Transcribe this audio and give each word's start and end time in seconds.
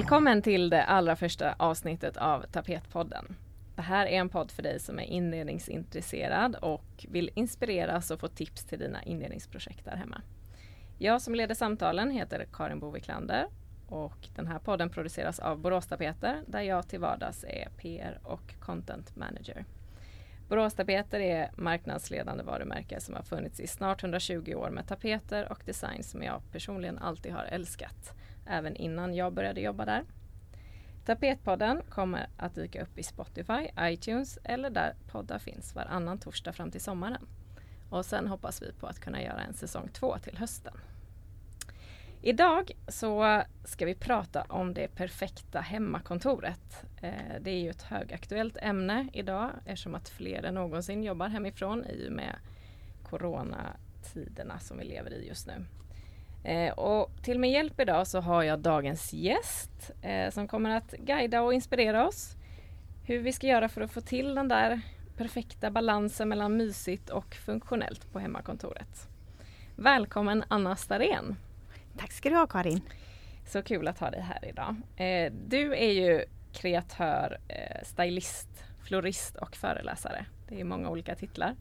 Välkommen 0.00 0.42
till 0.42 0.70
det 0.70 0.84
allra 0.84 1.16
första 1.16 1.54
avsnittet 1.58 2.16
av 2.16 2.42
Tapetpodden. 2.42 3.36
Det 3.76 3.82
här 3.82 4.06
är 4.06 4.10
en 4.10 4.28
podd 4.28 4.50
för 4.50 4.62
dig 4.62 4.80
som 4.80 4.98
är 4.98 5.02
inredningsintresserad 5.02 6.56
och 6.56 7.06
vill 7.08 7.30
inspireras 7.34 8.10
och 8.10 8.20
få 8.20 8.28
tips 8.28 8.64
till 8.64 8.78
dina 8.78 9.02
inredningsprojekt 9.02 9.84
där 9.84 9.96
hemma. 9.96 10.22
Jag 10.98 11.22
som 11.22 11.34
leder 11.34 11.54
samtalen 11.54 12.10
heter 12.10 12.46
Karin 12.52 12.80
Boviklander 12.80 13.46
och 13.88 14.28
den 14.36 14.46
här 14.46 14.58
podden 14.58 14.90
produceras 14.90 15.38
av 15.38 15.58
Borås 15.58 15.86
Tapeter 15.86 16.42
där 16.46 16.60
jag 16.60 16.88
till 16.88 17.00
vardags 17.00 17.44
är 17.44 17.68
PR 17.76 18.20
och 18.22 18.54
Content 18.60 19.16
Manager. 19.16 19.64
Borås 20.48 20.74
Tapeter 20.74 21.20
är 21.20 21.50
marknadsledande 21.56 22.44
varumärke 22.44 23.00
som 23.00 23.14
har 23.14 23.22
funnits 23.22 23.60
i 23.60 23.66
snart 23.66 24.02
120 24.02 24.54
år 24.54 24.70
med 24.70 24.86
tapeter 24.86 25.52
och 25.52 25.62
design 25.64 26.02
som 26.02 26.22
jag 26.22 26.42
personligen 26.52 26.98
alltid 26.98 27.32
har 27.32 27.44
älskat, 27.44 28.14
även 28.46 28.76
innan 28.76 29.14
jag 29.14 29.32
började 29.32 29.60
jobba 29.60 29.84
där. 29.84 30.04
Tapetpodden 31.04 31.82
kommer 31.88 32.28
att 32.36 32.54
dyka 32.54 32.82
upp 32.82 32.98
i 32.98 33.02
Spotify, 33.02 33.68
iTunes 33.80 34.38
eller 34.44 34.70
där 34.70 34.94
poddar 35.12 35.38
finns 35.38 35.74
varannan 35.74 36.18
torsdag 36.18 36.52
fram 36.52 36.70
till 36.70 36.80
sommaren. 36.80 37.26
Och 37.90 38.06
sen 38.06 38.26
hoppas 38.26 38.62
vi 38.62 38.72
på 38.72 38.86
att 38.86 39.00
kunna 39.00 39.22
göra 39.22 39.40
en 39.40 39.54
säsong 39.54 39.88
två 39.92 40.18
till 40.18 40.36
hösten. 40.36 40.74
Idag 42.22 42.70
så 42.88 43.42
ska 43.64 43.86
vi 43.86 43.94
prata 43.94 44.42
om 44.42 44.74
det 44.74 44.88
perfekta 44.88 45.60
hemmakontoret. 45.60 46.84
Eh, 47.02 47.40
det 47.40 47.50
är 47.50 47.60
ju 47.60 47.70
ett 47.70 47.82
högaktuellt 47.82 48.56
ämne 48.56 49.08
idag 49.12 49.50
eftersom 49.64 49.94
att 49.94 50.08
fler 50.08 50.42
än 50.42 50.54
någonsin 50.54 51.02
jobbar 51.02 51.28
hemifrån 51.28 51.84
i 51.84 52.08
och 52.08 52.12
med 52.12 52.36
coronatiderna 53.02 54.58
som 54.58 54.78
vi 54.78 54.84
lever 54.84 55.10
i 55.10 55.28
just 55.28 55.46
nu. 55.46 55.64
Eh, 56.44 56.72
och 56.72 57.10
till 57.22 57.38
min 57.38 57.50
hjälp 57.50 57.80
idag 57.80 58.06
så 58.06 58.20
har 58.20 58.42
jag 58.42 58.58
dagens 58.58 59.12
gäst 59.12 59.90
eh, 60.02 60.30
som 60.30 60.48
kommer 60.48 60.70
att 60.70 60.90
guida 60.90 61.42
och 61.42 61.54
inspirera 61.54 62.06
oss 62.06 62.36
hur 63.04 63.18
vi 63.18 63.32
ska 63.32 63.46
göra 63.46 63.68
för 63.68 63.80
att 63.80 63.92
få 63.92 64.00
till 64.00 64.34
den 64.34 64.48
där 64.48 64.80
perfekta 65.16 65.70
balansen 65.70 66.28
mellan 66.28 66.56
mysigt 66.56 67.10
och 67.10 67.34
funktionellt 67.34 68.12
på 68.12 68.18
hemmakontoret. 68.18 69.08
Välkommen 69.76 70.44
Anna 70.48 70.76
Starén! 70.76 71.36
Tack 71.98 72.12
ska 72.12 72.30
du 72.30 72.36
ha 72.36 72.46
Karin! 72.46 72.80
Så 73.46 73.62
kul 73.62 73.88
att 73.88 73.98
ha 73.98 74.10
dig 74.10 74.20
här 74.20 74.48
idag. 74.48 74.76
Eh, 74.96 75.32
du 75.48 75.74
är 75.74 75.92
ju 75.92 76.24
kreatör, 76.52 77.38
eh, 77.48 77.84
stylist, 77.84 78.48
florist 78.84 79.36
och 79.36 79.56
föreläsare. 79.56 80.26
Det 80.48 80.60
är 80.60 80.64
många 80.64 80.90
olika 80.90 81.14
titlar. 81.14 81.54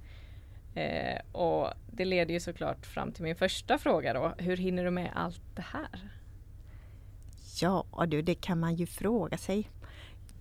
Eh, 0.76 1.20
och 1.32 1.74
det 1.92 2.06
leder 2.06 2.34
ju 2.34 2.40
såklart 2.40 2.86
fram 2.86 3.12
till 3.12 3.24
min 3.24 3.36
första 3.36 3.78
fråga 3.78 4.14
då. 4.14 4.34
Hur 4.38 4.58
hinner 4.58 4.84
du 4.84 4.92
med 4.92 5.12
allt 5.16 5.42
det 5.56 5.66
här? 5.72 6.12
Ja 7.62 7.86
du, 8.08 8.22
det 8.22 8.36
kan 8.36 8.60
man 8.60 8.76
ju 8.76 8.86
fråga 8.86 9.38
sig. 9.38 9.70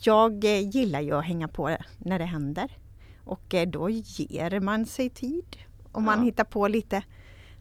Jag 0.03 0.45
eh, 0.45 0.69
gillar 0.69 1.01
ju 1.01 1.13
att 1.13 1.25
hänga 1.25 1.49
på 1.49 1.77
när 1.99 2.19
det 2.19 2.25
händer. 2.25 2.71
Och 3.25 3.55
eh, 3.55 3.69
då 3.69 3.91
ger 3.91 4.61
man 4.61 4.87
sig 4.87 5.11
tid. 5.11 5.57
Och 5.93 6.03
man 6.03 6.23
hittar 6.23 6.45
på 6.45 6.69
lite 6.69 7.03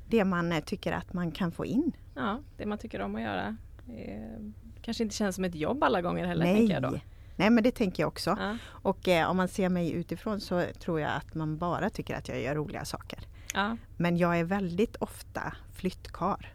det 0.07 0.25
man 0.25 0.52
eh, 0.52 0.59
tycker 0.59 0.91
att 0.91 1.13
man 1.13 1.31
kan 1.31 1.52
få 1.52 1.65
in. 1.65 1.91
Ja, 2.15 2.39
det 2.57 2.65
man 2.65 2.77
tycker 2.77 3.02
om 3.02 3.15
att 3.15 3.21
göra. 3.21 3.57
Eh, 3.97 4.41
kanske 4.81 5.03
inte 5.03 5.15
känns 5.15 5.35
som 5.35 5.45
ett 5.45 5.55
jobb 5.55 5.83
alla 5.83 6.02
gånger 6.02 6.25
heller. 6.25 6.45
Nej. 6.45 6.55
Tänker 6.55 6.73
jag 6.73 6.83
då. 6.83 6.99
Nej 7.38 7.49
men 7.49 7.63
det 7.63 7.71
tänker 7.71 8.03
jag 8.03 8.07
också. 8.07 8.38
Ja. 8.39 8.57
Och 8.67 9.07
eh, 9.07 9.30
om 9.30 9.38
man 9.38 9.47
ser 9.47 9.69
mig 9.69 9.91
utifrån 9.91 10.41
så 10.41 10.63
tror 10.80 10.99
jag 10.99 11.11
att 11.11 11.35
man 11.35 11.57
bara 11.57 11.89
tycker 11.89 12.16
att 12.16 12.30
jag 12.30 12.41
gör 12.41 12.55
roliga 12.55 12.85
saker. 12.85 13.19
Ja. 13.53 13.77
Men 13.97 14.17
jag 14.17 14.39
är 14.39 14.43
väldigt 14.43 14.95
ofta 14.95 15.53
flyttkar. 15.73 16.53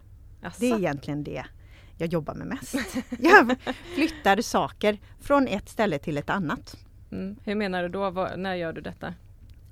Det 0.59 0.71
är 0.71 0.77
egentligen 0.77 1.23
det 1.23 1.45
jag 1.97 2.09
jobbar 2.09 2.33
med 2.33 2.47
mest. 2.47 2.75
Jag 3.19 3.55
flyttar 3.95 4.41
saker 4.41 4.97
från 5.19 5.47
ett 5.47 5.69
ställe 5.69 5.99
till 5.99 6.17
ett 6.17 6.29
annat. 6.29 6.77
Mm. 7.11 7.35
Hur 7.43 7.55
menar 7.55 7.83
du 7.83 7.89
då? 7.89 8.09
Var, 8.09 8.37
när 8.37 8.55
gör 8.55 8.73
du 8.73 8.81
detta? 8.81 9.13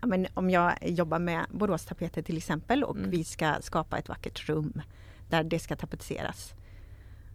Ja, 0.01 0.07
men 0.07 0.27
om 0.33 0.49
jag 0.49 0.73
jobbar 0.81 1.19
med 1.19 1.45
Boråstapeter 1.51 2.21
till 2.21 2.37
exempel 2.37 2.83
och 2.83 2.95
mm. 2.95 3.09
vi 3.09 3.23
ska 3.23 3.53
skapa 3.61 3.97
ett 3.97 4.09
vackert 4.09 4.49
rum 4.49 4.81
där 5.29 5.43
det 5.43 5.59
ska 5.59 5.75
tapetseras 5.75 6.53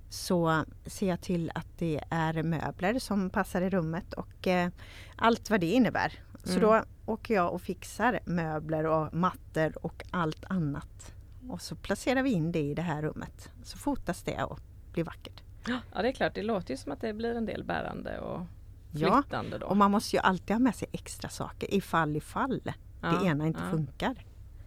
så 0.08 0.64
ser 0.86 1.08
jag 1.08 1.20
till 1.20 1.52
att 1.54 1.78
det 1.78 2.00
är 2.10 2.42
möbler 2.42 2.98
som 2.98 3.30
passar 3.30 3.62
i 3.62 3.70
rummet 3.70 4.12
och 4.12 4.46
eh, 4.46 4.70
allt 5.16 5.50
vad 5.50 5.60
det 5.60 5.66
innebär. 5.66 6.12
Så 6.44 6.58
mm. 6.58 6.62
då 6.62 6.84
åker 7.06 7.34
jag 7.34 7.52
och 7.52 7.62
fixar 7.62 8.20
möbler 8.24 8.86
och 8.86 9.14
mattor 9.14 9.84
och 9.86 10.04
allt 10.10 10.44
annat. 10.48 11.14
Och 11.48 11.62
så 11.62 11.76
placerar 11.76 12.22
vi 12.22 12.30
in 12.30 12.52
det 12.52 12.60
i 12.60 12.74
det 12.74 12.82
här 12.82 13.02
rummet. 13.02 13.50
Så 13.62 13.78
fotas 13.78 14.22
det 14.22 14.42
och 14.42 14.60
blir 14.92 15.04
vackert. 15.04 15.42
Ja 15.66 16.02
det 16.02 16.08
är 16.08 16.12
klart, 16.12 16.34
det 16.34 16.42
låter 16.42 16.70
ju 16.70 16.76
som 16.76 16.92
att 16.92 17.00
det 17.00 17.12
blir 17.12 17.34
en 17.34 17.46
del 17.46 17.64
bärande 17.64 18.18
och 18.18 18.46
flyttande. 18.90 19.50
Ja, 19.52 19.58
då. 19.58 19.66
och 19.66 19.76
man 19.76 19.90
måste 19.90 20.16
ju 20.16 20.22
alltid 20.22 20.54
ha 20.54 20.58
med 20.58 20.74
sig 20.74 20.88
extra 20.92 21.28
saker 21.28 21.74
ifall 21.74 22.16
ifall 22.16 22.72
ja, 23.02 23.08
det 23.08 23.26
ena 23.26 23.46
inte 23.46 23.60
ja. 23.64 23.70
funkar. 23.70 24.24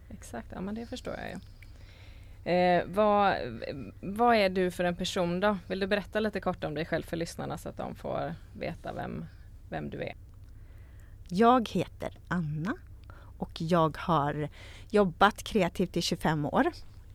Exakt, 0.10 0.48
ja 0.52 0.62
men 0.62 0.76
det 0.76 0.86
förstår 0.86 1.14
jag 1.14 1.30
ju. 1.30 1.40
Eh, 2.44 2.84
vad, 2.86 3.38
vad 4.02 4.36
är 4.36 4.50
du 4.50 4.72
för 4.72 4.84
en 4.84 4.96
person 4.96 5.40
då? 5.40 5.58
Vill 5.68 5.80
du 5.80 5.88
berätta 5.88 6.20
lite 6.20 6.40
kort 6.40 6.64
om 6.64 6.74
dig 6.74 6.86
själv 6.86 7.04
för 7.04 7.18
lyssnarna 7.18 7.58
så 7.58 7.70
att 7.70 7.78
de 7.78 7.96
får 7.96 8.36
veta 8.54 8.94
vem, 8.94 9.26
vem 9.70 9.90
du 9.90 10.02
är? 10.02 10.16
Jag 11.28 11.70
heter 11.70 12.18
Anna 12.28 12.76
och 13.38 13.62
jag 13.62 13.98
har 13.98 14.50
jobbat 14.90 15.44
kreativt 15.44 15.98
i 15.98 16.02
25 16.02 16.46
år. 16.46 16.68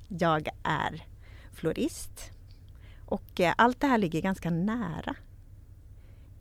Jag 0.09 0.49
är 0.63 1.07
florist 1.53 2.31
och 3.07 3.41
eh, 3.41 3.55
allt 3.57 3.81
det 3.81 3.87
här 3.87 3.99
ligger 3.99 4.21
ganska 4.21 4.51
nära. 4.51 5.15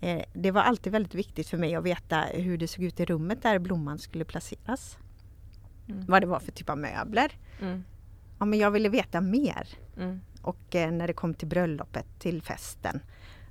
Eh, 0.02 0.24
det 0.34 0.52
var 0.52 0.62
alltid 0.62 0.92
väldigt 0.92 1.16
viktigt 1.16 1.50
för 1.50 1.58
mig 1.58 1.76
att 1.76 1.84
veta 1.84 2.22
hur 2.22 2.58
det 2.58 2.68
såg 2.68 2.84
ut 2.84 3.00
i 3.00 3.06
rummet 3.06 3.42
där 3.42 3.60
blomman 3.60 4.00
skulle 4.00 4.26
placeras. 4.26 4.98
Mm. 5.88 6.06
Vad 6.06 6.22
det 6.22 6.28
var 6.28 6.40
för 6.40 6.52
typ 6.52 6.70
av 6.70 6.78
möbler. 6.78 7.32
Mm 7.62 7.84
ja, 8.40 8.46
men 8.46 8.60
jag 8.60 8.72
ville 8.72 8.90
veta 8.90 9.22
mer. 9.22 9.68
Mm. 9.98 10.20
Och 10.42 10.76
eh, 10.76 10.92
när 10.92 11.08
det 11.08 11.14
kom 11.14 11.34
till 11.34 11.48
bröllopet, 11.48 12.06
till 12.20 12.42
festen, 12.42 13.00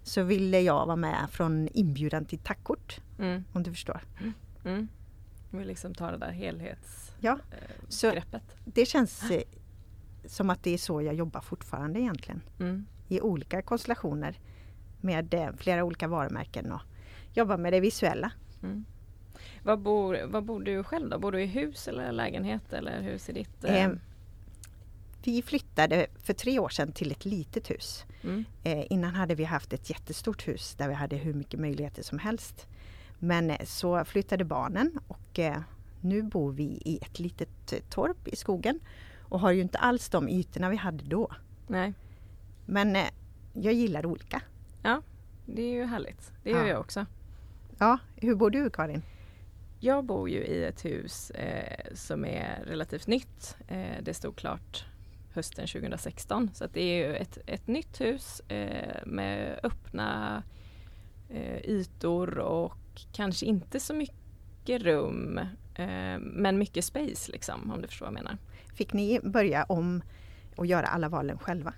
så 0.03 0.23
ville 0.23 0.61
jag 0.61 0.87
vara 0.87 0.97
med 0.97 1.27
från 1.31 1.69
inbjudan 1.73 2.25
till 2.25 2.39
tackkort. 2.39 3.01
Mm. 3.19 3.45
Om 3.53 3.63
du 3.63 3.71
förstår. 3.71 4.01
Mm. 4.21 4.33
mm. 4.65 4.89
vill 5.51 5.69
liksom 5.69 5.95
ta 5.95 6.11
det 6.11 6.19
där 6.19 6.31
helhetsgreppet. 6.31 7.15
Ja, 7.21 8.39
eh, 8.39 8.63
det 8.65 8.87
känns 8.87 9.31
eh, 9.31 9.43
som 10.25 10.51
att 10.51 10.63
det 10.63 10.75
är 10.75 10.79
så 10.79 11.03
jag 11.03 11.15
jobbar 11.15 11.41
fortfarande 11.41 12.01
egentligen. 12.01 12.41
Mm. 12.61 12.87
I 13.09 13.21
olika 13.21 13.63
konstellationer 13.63 14.39
med 15.01 15.35
eh, 15.35 15.49
flera 15.57 15.85
olika 15.85 16.09
varumärken 16.09 16.73
och 16.73 16.81
jobbar 17.35 17.57
med 17.57 17.73
det 17.73 17.81
visuella. 17.81 18.33
Mm. 18.63 18.85
Var 19.63 19.77
bor, 19.77 20.27
var 20.27 20.41
bor 20.41 20.61
du 20.61 20.83
själv 20.85 21.11
då? 21.11 21.19
Bor 21.19 21.33
du 21.33 21.43
i 21.43 21.47
hus 21.47 21.89
eller 21.89 22.13
lägenhet 22.13 22.73
eller 22.73 23.03
hur 23.03 23.19
ser 23.19 23.33
ditt... 23.33 23.65
Vi 25.25 25.43
flyttade 25.43 26.07
för 26.15 26.33
tre 26.33 26.59
år 26.59 26.69
sedan 26.69 26.93
till 26.93 27.11
ett 27.11 27.25
litet 27.25 27.71
hus. 27.71 28.05
Mm. 28.23 28.45
Eh, 28.63 28.93
innan 28.93 29.15
hade 29.15 29.35
vi 29.35 29.45
haft 29.45 29.73
ett 29.73 29.91
jättestort 29.91 30.49
hus 30.49 30.75
där 30.75 30.89
vi 30.89 30.95
hade 30.95 31.17
hur 31.17 31.35
mycket 31.35 31.61
möjligheter 31.61 32.03
som 32.03 32.19
helst. 32.19 32.67
Men 33.19 33.51
eh, 33.51 33.65
så 33.65 34.05
flyttade 34.05 34.45
barnen 34.45 34.99
och 35.09 35.39
eh, 35.39 35.61
nu 36.01 36.23
bor 36.23 36.53
vi 36.53 36.83
i 36.85 36.99
ett 37.03 37.19
litet 37.19 37.73
eh, 37.73 37.79
torp 37.91 38.29
i 38.29 38.37
skogen 38.37 38.81
och 39.29 39.41
har 39.41 39.53
ju 39.53 39.61
inte 39.61 39.79
alls 39.79 40.09
de 40.09 40.29
ytorna 40.29 40.71
vi 40.71 40.77
hade 40.77 41.05
då. 41.05 41.33
Nej. 41.67 41.95
Men 42.67 42.97
eh, 42.97 43.09
jag 43.53 43.75
gillar 43.75 44.07
olika. 44.07 44.43
Ja, 44.83 45.03
det 45.47 45.63
är 45.63 45.73
ju 45.73 45.85
härligt. 45.85 46.33
Det 46.43 46.51
gör 46.51 46.63
ja. 46.63 46.69
jag 46.69 46.81
också. 46.81 47.07
Ja, 47.79 47.99
hur 48.17 48.35
bor 48.35 48.51
du 48.51 48.71
Karin? 48.71 49.03
Jag 49.81 50.05
bor 50.05 50.31
ju 50.31 50.45
i 50.45 50.65
ett 50.65 50.85
hus 50.85 51.31
eh, 51.31 51.95
som 51.95 52.25
är 52.25 52.65
relativt 52.67 53.07
nytt. 53.07 53.57
Eh, 53.69 54.03
det 54.03 54.15
stod 54.15 54.37
klart 54.37 54.85
hösten 55.35 55.67
2016. 55.67 56.51
Så 56.55 56.67
det 56.73 56.81
är 56.81 57.09
ju 57.09 57.17
ett, 57.17 57.39
ett 57.47 57.67
nytt 57.67 58.01
hus 58.01 58.41
eh, 58.49 59.07
med 59.07 59.61
öppna 59.63 60.43
eh, 61.29 61.59
ytor 61.65 62.39
och 62.39 62.79
kanske 63.13 63.47
inte 63.47 63.81
så 63.81 63.95
mycket 63.95 64.83
rum 64.83 65.39
eh, 65.75 66.19
men 66.19 66.59
mycket 66.59 66.85
space 66.85 67.33
liksom 67.33 67.71
om 67.71 67.83
du 67.83 67.89
förstår 67.89 68.07
vad 68.07 68.15
jag 68.15 68.25
menar. 68.25 68.39
Fick 68.75 68.93
ni 68.93 69.21
börja 69.23 69.65
om 69.65 70.03
och 70.57 70.67
göra 70.67 70.87
alla 70.87 71.09
valen 71.09 71.39
själva? 71.39 71.75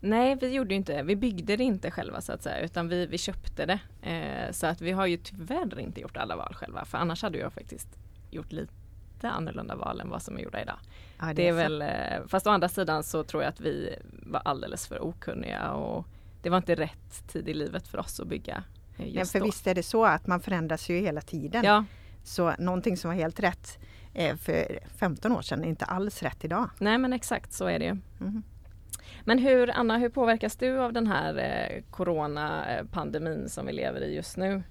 Nej, 0.00 0.36
vi 0.40 0.48
gjorde 0.48 0.74
inte 0.74 1.02
Vi 1.02 1.16
byggde 1.16 1.56
det 1.56 1.64
inte 1.64 1.90
själva 1.90 2.20
så 2.20 2.32
att 2.32 2.42
säga 2.42 2.60
utan 2.60 2.88
vi, 2.88 3.06
vi 3.06 3.18
köpte 3.18 3.66
det. 3.66 4.08
Eh, 4.08 4.52
så 4.52 4.66
att 4.66 4.80
vi 4.80 4.92
har 4.92 5.06
ju 5.06 5.16
tyvärr 5.16 5.80
inte 5.80 6.00
gjort 6.00 6.16
alla 6.16 6.36
val 6.36 6.54
själva 6.54 6.84
för 6.84 6.98
annars 6.98 7.22
hade 7.22 7.38
jag 7.38 7.52
faktiskt 7.52 7.88
gjort 8.30 8.52
lite 8.52 9.28
annorlunda 9.28 9.76
val 9.76 10.00
än 10.00 10.08
vad 10.08 10.22
som 10.22 10.36
är 10.36 10.40
gjorda 10.40 10.62
idag. 10.62 10.78
Ja, 11.20 11.26
det, 11.26 11.32
det 11.32 11.48
är, 11.48 11.52
väl, 11.52 11.82
eh, 11.82 12.26
fast 12.28 12.46
å 12.46 12.50
andra 12.50 12.68
sidan 12.68 13.02
så 13.02 13.24
tror 13.24 13.42
jag 13.42 13.50
att 13.50 13.60
vi 13.60 13.96
var 14.10 14.42
alldeles 14.44 14.86
för 14.86 15.04
okunniga 15.04 15.72
och 15.72 16.06
det 16.42 16.50
var 16.50 16.56
inte 16.56 16.74
rätt 16.74 17.28
tid 17.32 17.48
i 17.48 17.54
livet 17.54 17.88
för 17.88 17.98
oss 17.98 18.20
att 18.20 18.28
bygga. 18.28 18.62
Eh, 18.96 19.04
just 19.04 19.14
Nej, 19.16 19.26
för 19.26 19.38
då. 19.38 19.44
visst 19.44 19.66
är 19.66 19.74
det 19.74 19.82
så 19.82 20.04
att 20.04 20.26
man 20.26 20.40
förändras 20.40 20.88
ju 20.88 21.00
hela 21.00 21.20
tiden. 21.20 21.64
Ja. 21.64 21.84
Så 22.24 22.54
någonting 22.58 22.96
som 22.96 23.08
var 23.08 23.16
helt 23.16 23.40
rätt 23.40 23.78
för 24.38 24.78
15 24.96 25.32
år 25.32 25.42
sedan 25.42 25.64
är 25.64 25.68
inte 25.68 25.84
alls 25.84 26.22
rätt 26.22 26.44
idag. 26.44 26.70
Nej 26.78 26.98
men 26.98 27.12
exakt 27.12 27.52
så 27.52 27.66
är 27.66 27.78
det 27.78 27.84
ju. 27.84 27.96
Mm. 28.20 28.42
Men 29.24 29.38
hur, 29.38 29.70
Anna, 29.70 29.98
hur 29.98 30.08
påverkas 30.08 30.56
du 30.56 30.78
av 30.78 30.92
den 30.92 31.06
här 31.06 31.38
eh, 31.38 31.82
coronapandemin 31.90 33.48
som 33.48 33.66
vi 33.66 33.72
lever 33.72 34.00
i 34.00 34.14
just 34.14 34.36
nu? 34.36 34.62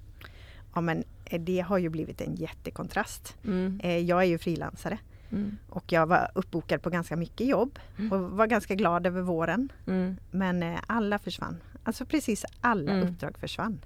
Ja 0.74 0.82
men 0.82 1.04
eh, 1.26 1.42
det 1.42 1.60
har 1.60 1.78
ju 1.78 1.90
blivit 1.90 2.22
en 2.22 2.36
jättekontrast. 2.36 3.38
Mm. 3.46 3.80
Eh, 3.84 3.98
jag 3.98 4.20
är 4.20 4.28
ju 4.28 4.38
frilansare 4.38 5.00
Mm. 5.31 5.57
och 5.69 5.91
jag 5.91 6.07
var 6.07 6.31
uppbokad 6.35 6.81
på 6.81 6.89
ganska 6.89 7.15
mycket 7.15 7.47
jobb 7.47 7.79
Mm. 7.97 8.12
och 8.12 8.31
var 8.31 8.47
ganska 8.47 8.75
glad 8.75 9.07
över 9.07 9.21
våren. 9.21 9.71
Mm. 9.88 10.18
Men 10.31 10.63
eh, 10.63 10.79
alla 10.88 11.19
försvann. 11.19 11.57
Alltså 11.83 12.06
precis 12.06 12.45
alla 12.62 12.91
Mm. 12.91 13.07
uppdrag 13.09 13.38
försvann. 13.38 13.79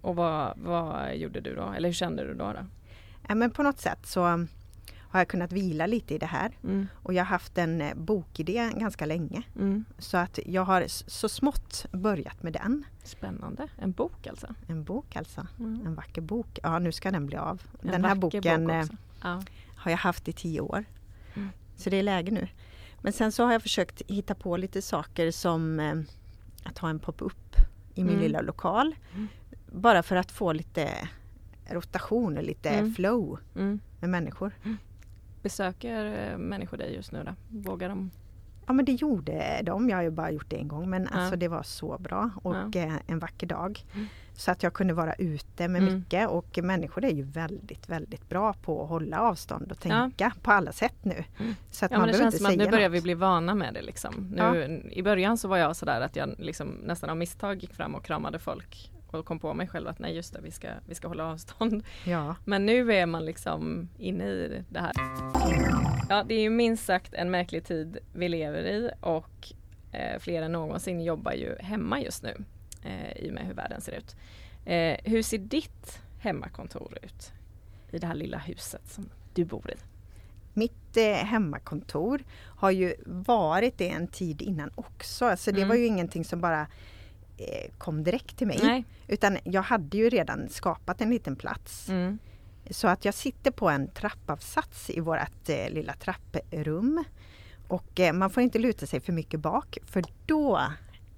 Och 0.00 0.16
vad, 0.16 0.58
vad 0.58 1.16
gjorde 1.16 1.40
du 1.40 1.54
då? 1.54 1.72
Eller 1.76 1.88
hur 1.88 1.94
kände 1.94 2.24
du 2.26 2.34
då? 2.34 2.52
då? 2.52 2.66
Ja, 3.28 3.34
men 3.34 3.50
på 3.50 3.62
något 3.62 3.78
sätt 3.80 4.06
så 4.06 4.26
um, 4.26 4.48
har 5.10 5.20
jag 5.20 5.28
kunnat 5.28 5.52
vila 5.52 5.86
lite 5.86 6.14
i 6.14 6.18
det 6.18 6.26
här. 6.26 6.52
Mm. 6.64 6.86
Och 7.02 7.14
jag 7.14 7.20
har 7.24 7.28
haft 7.28 7.58
en 7.58 7.80
eh, 7.80 7.94
bokidé 7.94 8.70
ganska 8.76 9.06
länge. 9.06 9.42
Mm. 9.56 9.84
Så 9.98 10.16
att 10.16 10.38
jag 10.46 10.62
har 10.64 10.84
så 10.86 11.28
smått 11.28 11.86
börjat 11.92 12.42
med 12.42 12.52
den. 12.52 12.84
Spännande, 13.04 13.68
en 13.78 13.92
bok 13.92 14.26
alltså? 14.26 14.54
En 14.68 14.84
bok 14.84 15.16
alltså. 15.16 15.46
Mm. 15.58 15.86
En 15.86 15.94
vacker 15.94 16.20
bok. 16.22 16.58
Ja 16.62 16.78
nu 16.78 16.92
ska 16.92 17.10
den 17.10 17.26
bli 17.26 17.36
av. 17.36 17.62
En 17.82 17.90
den 17.90 18.04
här 18.04 18.14
boken 18.14 18.66
bok 18.66 18.72
eh. 18.74 18.84
Ja. 19.22 19.42
Har 19.88 19.92
jag 19.92 19.98
haft 19.98 20.28
i 20.28 20.32
tio 20.32 20.60
år. 20.60 20.84
Mm. 21.34 21.48
Så 21.76 21.90
det 21.90 21.96
är 21.96 22.02
läge 22.02 22.30
nu. 22.30 22.48
Men 23.02 23.12
sen 23.12 23.32
så 23.32 23.44
har 23.44 23.52
jag 23.52 23.62
försökt 23.62 24.02
hitta 24.08 24.34
på 24.34 24.56
lite 24.56 24.82
saker 24.82 25.30
som 25.30 25.80
eh, 25.80 25.94
att 26.64 26.78
ha 26.78 26.88
en 26.90 26.98
pop-up 26.98 27.56
i 27.94 28.00
min 28.04 28.08
Mm. 28.12 28.20
lilla 28.22 28.40
lokal. 28.40 28.94
Mm. 29.14 29.28
Bara 29.72 30.02
för 30.02 30.16
att 30.16 30.30
få 30.32 30.52
lite 30.52 31.08
rotation 31.70 32.36
och 32.38 32.42
lite 32.44 32.68
Mm. 32.70 32.94
flow 32.94 33.38
Mm. 33.56 33.80
med 34.00 34.10
människor. 34.10 34.52
Besöker 35.42 36.30
eh, 36.32 36.38
människor 36.38 36.76
dig 36.76 36.94
just 36.94 37.12
nu 37.12 37.22
då? 37.24 37.34
Vågar 37.70 37.88
de? 37.88 38.10
Ja 38.66 38.72
men 38.72 38.84
det 38.84 38.92
gjorde 38.92 39.60
de. 39.64 39.88
Jag 39.88 39.96
har 39.96 40.02
ju 40.02 40.10
bara 40.10 40.30
gjort 40.30 40.50
det 40.50 40.56
en 40.56 40.68
gång 40.68 40.90
men 40.90 41.02
Ja. 41.12 41.18
alltså 41.18 41.36
det 41.36 41.48
var 41.48 41.62
så 41.62 41.98
bra 41.98 42.30
och 42.42 42.76
eh, 42.76 42.92
en 43.06 43.18
vacker 43.18 43.46
dag. 43.46 43.84
Så 44.38 44.50
att 44.50 44.62
jag 44.62 44.72
kunde 44.72 44.94
vara 44.94 45.14
ute 45.14 45.68
med 45.68 45.82
Mm. 45.82 45.94
mycket 45.94 46.28
och 46.28 46.58
människor 46.62 47.04
är 47.04 47.10
ju 47.10 47.22
väldigt 47.22 47.88
väldigt 47.88 48.28
bra 48.28 48.52
på 48.52 48.82
att 48.82 48.88
hålla 48.88 49.20
avstånd 49.20 49.72
och 49.72 49.80
tänka 49.80 50.32
på 50.42 50.50
alla 50.52 50.72
sätt 50.72 50.94
nu. 51.02 51.24
Mm. 51.38 51.54
Så 51.70 51.84
att 51.84 51.90
Ja 51.90 51.98
man 51.98 52.06
men 52.06 52.12
det 52.12 52.22
känns 52.22 52.36
som 52.36 52.46
att 52.46 52.52
nu 52.52 52.58
säga 52.58 52.70
börjar 52.70 52.88
något. 52.88 52.96
vi 52.96 53.02
bli 53.02 53.14
vana 53.14 53.54
med 53.54 53.74
det 53.74 53.82
liksom. 53.82 54.28
Nu, 54.36 54.82
I 54.90 55.02
början 55.02 55.38
så 55.38 55.48
var 55.48 55.56
jag 55.56 55.76
sådär 55.76 56.00
att 56.00 56.16
jag 56.16 56.34
liksom 56.38 56.68
nästan 56.68 57.10
av 57.10 57.16
misstag 57.16 57.62
gick 57.62 57.74
fram 57.74 57.94
och 57.94 58.04
kramade 58.04 58.38
folk 58.38 58.90
och 59.06 59.24
kom 59.24 59.38
på 59.38 59.54
mig 59.54 59.68
själv 59.68 59.88
att 59.88 59.98
nej 59.98 60.16
just 60.16 60.32
det, 60.32 60.40
vi 60.40 60.50
ska, 60.50 60.68
vi 60.86 60.94
ska 60.94 61.08
hålla 61.08 61.24
avstånd. 61.26 61.82
Ja. 62.04 62.34
Men 62.44 62.66
nu 62.66 62.92
är 62.92 63.06
man 63.06 63.24
liksom 63.24 63.88
inne 63.98 64.24
i 64.24 64.64
det 64.68 64.80
här. 64.80 64.92
Ja, 66.08 66.24
det 66.28 66.34
är 66.34 66.40
ju 66.40 66.50
minst 66.50 66.84
sagt 66.84 67.14
en 67.14 67.30
märklig 67.30 67.64
tid 67.64 67.98
vi 68.14 68.28
lever 68.28 68.62
i 68.62 68.90
och 69.00 69.52
eh, 69.92 70.18
fler 70.20 70.42
än 70.42 70.52
någonsin 70.52 71.00
jobbar 71.00 71.32
ju 71.32 71.56
hemma 71.60 72.00
just 72.00 72.22
nu 72.22 72.44
eh, 72.82 73.12
i 73.16 73.30
och 73.30 73.34
med 73.34 73.46
hur 73.46 73.54
världen 73.54 73.80
ser 73.80 73.92
ut. 73.92 74.16
Eh, 74.64 74.96
hur 75.04 75.22
ser 75.22 75.38
ditt 75.38 75.98
hemmakontor 76.20 76.98
ut 77.02 77.32
i 77.90 77.98
det 77.98 78.06
här 78.06 78.14
lilla 78.14 78.38
huset 78.38 78.82
som 78.90 79.08
du 79.34 79.44
bor 79.44 79.70
i? 79.70 79.74
Mitt 80.54 80.96
eh, 80.96 81.12
hemmakontor 81.12 82.24
har 82.56 82.70
ju 82.70 82.94
varit 83.06 83.78
det 83.78 83.88
en 83.90 84.06
tid 84.08 84.42
innan 84.42 84.70
också. 84.74 85.24
Alltså 85.26 85.52
det 85.52 85.58
Mm. 85.58 85.68
var 85.68 85.76
ju 85.76 85.86
ingenting 85.86 86.24
som 86.24 86.40
bara 86.40 86.60
eh, 87.36 87.70
kom 87.78 88.04
direkt 88.04 88.36
till 88.36 88.46
mig. 88.46 88.58
Nej. 88.62 88.84
Utan 89.08 89.38
jag 89.44 89.62
hade 89.62 89.96
ju 89.96 90.08
redan 90.10 90.48
skapat 90.48 91.00
en 91.00 91.10
liten 91.10 91.36
plats. 91.36 91.88
Mm. 91.88 92.18
Så 92.70 92.88
att 92.88 93.04
jag 93.04 93.14
sitter 93.14 93.50
på 93.50 93.68
en 93.68 93.88
trappavsats 93.90 94.90
i 94.90 95.00
vårt 95.00 95.48
eh, 95.48 95.68
lilla 95.70 95.92
trapprum. 95.92 97.04
Och 97.68 98.00
eh, 98.00 98.12
man 98.12 98.30
får 98.30 98.42
inte 98.42 98.58
luta 98.58 98.86
sig 98.86 99.00
för 99.00 99.12
mycket 99.12 99.40
bak 99.40 99.78
för 99.84 100.04
då 100.26 100.62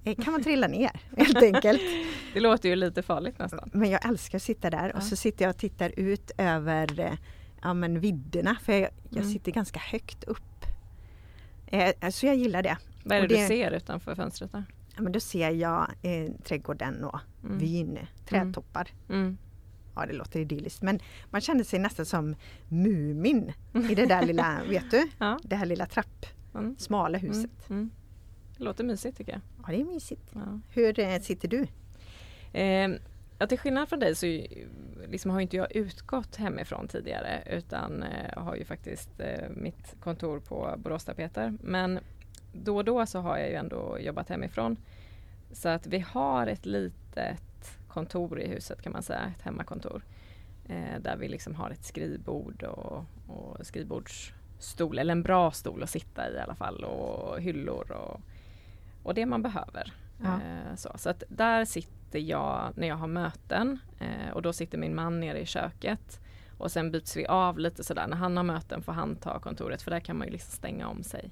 kan 0.03 0.31
man 0.31 0.43
trilla 0.43 0.67
ner 0.67 0.91
helt 1.17 1.43
enkelt. 1.43 1.81
Det 2.33 2.39
låter 2.39 2.69
ju 2.69 2.75
lite 2.75 3.01
farligt 3.01 3.39
nästan. 3.39 3.69
Men 3.73 3.89
jag 3.89 4.05
älskar 4.09 4.35
att 4.37 4.41
sitta 4.43 4.69
där 4.69 4.89
Ja. 4.89 4.97
och 4.97 5.03
så 5.03 5.15
sitter 5.15 5.45
jag 5.45 5.49
och 5.49 5.57
tittar 5.57 5.99
ut 5.99 6.31
över 6.37 6.99
eh, 6.99 7.13
ja, 7.61 7.73
men 7.73 7.99
vidderna 7.99 8.57
för 8.63 8.73
jag, 8.73 8.89
jag 9.09 9.17
Mm. 9.21 9.33
sitter 9.33 9.51
ganska 9.51 9.79
högt 9.79 10.23
upp. 10.23 10.65
Eh, 11.67 12.09
så 12.09 12.25
jag 12.25 12.35
gillar 12.35 12.63
det. 12.63 12.77
Vad 13.03 13.17
är 13.17 13.21
det, 13.21 13.27
det- 13.27 13.41
du 13.41 13.47
ser 13.47 13.71
utanför 13.71 14.15
fönstret? 14.15 14.51
Där? 14.51 14.63
Ja, 14.95 15.01
men 15.01 15.11
då 15.11 15.19
ser 15.19 15.49
jag 15.51 15.87
eh, 16.01 16.31
trädgården 16.43 17.03
och 17.03 17.19
Mm. 17.43 17.57
vyn, 17.57 17.99
trädtoppar. 18.25 18.87
Mm. 19.09 19.37
Ja 19.95 20.05
det 20.05 20.13
låter 20.13 20.39
idylliskt 20.39 20.81
men 20.81 20.99
man 21.29 21.41
känner 21.41 21.63
sig 21.63 21.79
nästan 21.79 22.05
som 22.05 22.35
Mumin 22.69 23.53
i 23.89 23.95
det 23.95 24.05
där 24.05 24.25
lilla, 24.25 24.59
vet 24.69 24.91
du? 24.91 25.07
Ja. 25.17 25.39
Det 25.43 25.55
här 25.55 25.65
lilla 25.65 25.85
trapp, 25.85 26.25
Mm. 26.55 26.75
smala 26.77 27.17
Mm. 27.17 27.29
huset. 27.31 27.69
Mm. 27.69 27.89
Det 28.61 28.65
låter 28.65 28.83
mysigt 28.83 29.17
tycker 29.17 29.31
jag. 29.31 29.41
Ja 29.63 29.71
det 29.71 29.81
är 29.81 29.85
mysigt. 29.85 30.31
Ja. 30.33 30.59
Hur 30.69 30.99
eh, 30.99 31.19
sitter 31.19 31.47
du? 31.47 31.67
Eh, 32.53 32.89
ja, 33.39 33.47
till 33.47 33.59
skillnad 33.59 33.89
från 33.89 33.99
dig 33.99 34.15
så 34.15 34.25
liksom 35.07 35.31
har 35.31 35.41
inte 35.41 35.57
jag 35.57 35.75
utgått 35.75 36.35
hemifrån 36.35 36.87
tidigare 36.87 37.43
utan 37.51 38.03
eh, 38.03 38.43
har 38.43 38.55
ju 38.55 38.65
faktiskt 38.65 39.19
eh, 39.19 39.49
mitt 39.49 39.95
kontor 39.99 40.39
på 40.39 40.75
Boråstapeter. 40.77 41.53
Men 41.61 41.99
då 42.53 42.77
och 42.77 42.85
då 42.85 43.05
så 43.05 43.19
har 43.19 43.37
jag 43.37 43.49
ju 43.49 43.55
ändå 43.55 43.97
jobbat 43.99 44.29
hemifrån. 44.29 44.77
Så 45.51 45.69
att 45.69 45.87
vi 45.87 45.99
har 45.99 46.47
ett 46.47 46.65
litet 46.65 47.79
kontor 47.87 48.39
i 48.39 48.47
huset 48.47 48.81
kan 48.81 48.91
man 48.91 49.03
säga, 49.03 49.33
ett 49.37 49.41
hemmakontor. 49.41 50.01
Eh, 50.67 50.99
där 50.99 51.17
vi 51.17 51.27
liksom 51.27 51.55
har 51.55 51.69
ett 51.69 51.85
skrivbord 51.85 52.63
och, 52.63 53.05
och 53.27 53.65
skrivbordsstol, 53.65 54.99
eller 54.99 55.11
en 55.11 55.23
bra 55.23 55.51
stol 55.51 55.83
att 55.83 55.89
sitta 55.89 56.29
i 56.29 56.33
i 56.33 56.39
alla 56.39 56.55
fall 56.55 56.83
och 56.83 57.41
hyllor 57.41 57.91
och, 57.91 58.21
och 59.03 59.13
det 59.13 59.25
man 59.25 59.41
behöver. 59.41 59.93
Ja. 60.23 60.33
Eh, 60.33 60.75
så 60.75 60.91
så 60.95 61.09
att 61.09 61.23
där 61.29 61.65
sitter 61.65 62.19
jag 62.19 62.73
när 62.75 62.87
jag 62.87 62.95
har 62.95 63.07
möten 63.07 63.79
eh, 63.99 64.33
och 64.33 64.41
då 64.41 64.53
sitter 64.53 64.77
min 64.77 64.95
man 64.95 65.19
nere 65.19 65.39
i 65.39 65.45
köket. 65.45 66.19
Och 66.57 66.71
sen 66.71 66.91
byts 66.91 67.17
vi 67.17 67.25
av 67.27 67.59
lite 67.59 67.83
sådär. 67.83 68.07
När 68.07 68.17
han 68.17 68.37
har 68.37 68.43
möten 68.43 68.81
får 68.83 68.93
han 68.93 69.15
ta 69.15 69.39
kontoret 69.39 69.81
för 69.81 69.91
där 69.91 69.99
kan 69.99 70.17
man 70.17 70.27
ju 70.27 70.33
liksom 70.33 70.51
stänga 70.51 70.87
om 70.87 71.03
sig. 71.03 71.31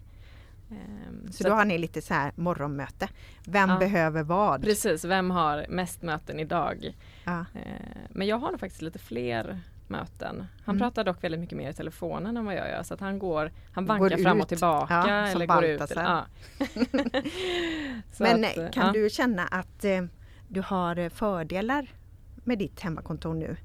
Ehm, 0.71 1.27
Så, 1.27 1.33
så 1.33 1.43
då 1.43 1.49
att- 1.49 1.57
har 1.57 1.65
ni 1.65 1.77
lite 1.77 2.01
så 2.01 2.13
här 2.13 2.31
morgonmöte. 2.35 3.09
Vem 3.45 3.69
Ja. 3.69 3.77
behöver 3.77 4.23
vad? 4.23 4.61
Precis, 4.63 5.05
vem 5.05 5.31
har 5.31 5.65
mest 5.69 6.01
möten 6.01 6.39
idag? 6.39 6.97
Ja. 7.25 7.39
Eh, 7.55 7.97
men 8.09 8.27
jag 8.27 8.37
har 8.37 8.51
nog 8.51 8.59
faktiskt 8.59 8.81
lite 8.81 8.99
fler 8.99 9.59
möten. 9.89 10.45
Han 10.65 10.75
Mm. 10.75 10.79
pratar 10.79 11.03
dock 11.03 11.23
väldigt 11.23 11.39
mycket 11.39 11.57
mer 11.57 11.69
i 11.69 11.73
telefonen 11.73 12.37
än 12.37 12.45
vad 12.45 12.55
jag 12.55 12.67
gör 12.69 12.83
så 12.83 12.93
att 12.93 12.99
han 12.99 13.19
går, 13.19 13.51
han 13.73 13.85
Går 13.85 13.99
vankar 13.99 14.17
fram 14.17 14.37
och 14.37 14.43
ut. 14.43 14.47
tillbaka 14.49 14.93
Ja, 15.07 15.27
eller 15.27 15.45
går 15.45 15.63
ut. 15.65 15.81
Ja. 15.95 16.25
Men 18.19 18.45
att, 18.45 18.57
eh, 18.57 18.69
kan 18.69 18.85
ja. 18.87 18.91
du 18.93 19.09
känna 19.09 19.43
att 19.45 19.85
eh, 19.85 20.01
du 20.47 20.61
har 20.61 20.97
eh, 20.99 21.09
fördelar 21.09 21.87
med 22.35 22.57
ditt 22.57 22.79
hemmakontor 22.79 23.33
nu? 23.33 23.57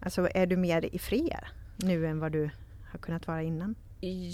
Alltså 0.00 0.28
är 0.34 0.46
du 0.46 0.56
mer 0.56 0.94
i 0.94 0.98
fred 0.98 1.44
nu 1.76 2.06
än 2.06 2.18
vad 2.20 2.32
du 2.32 2.50
har 2.90 2.98
kunnat 2.98 3.26
vara 3.26 3.42
innan? 3.42 3.74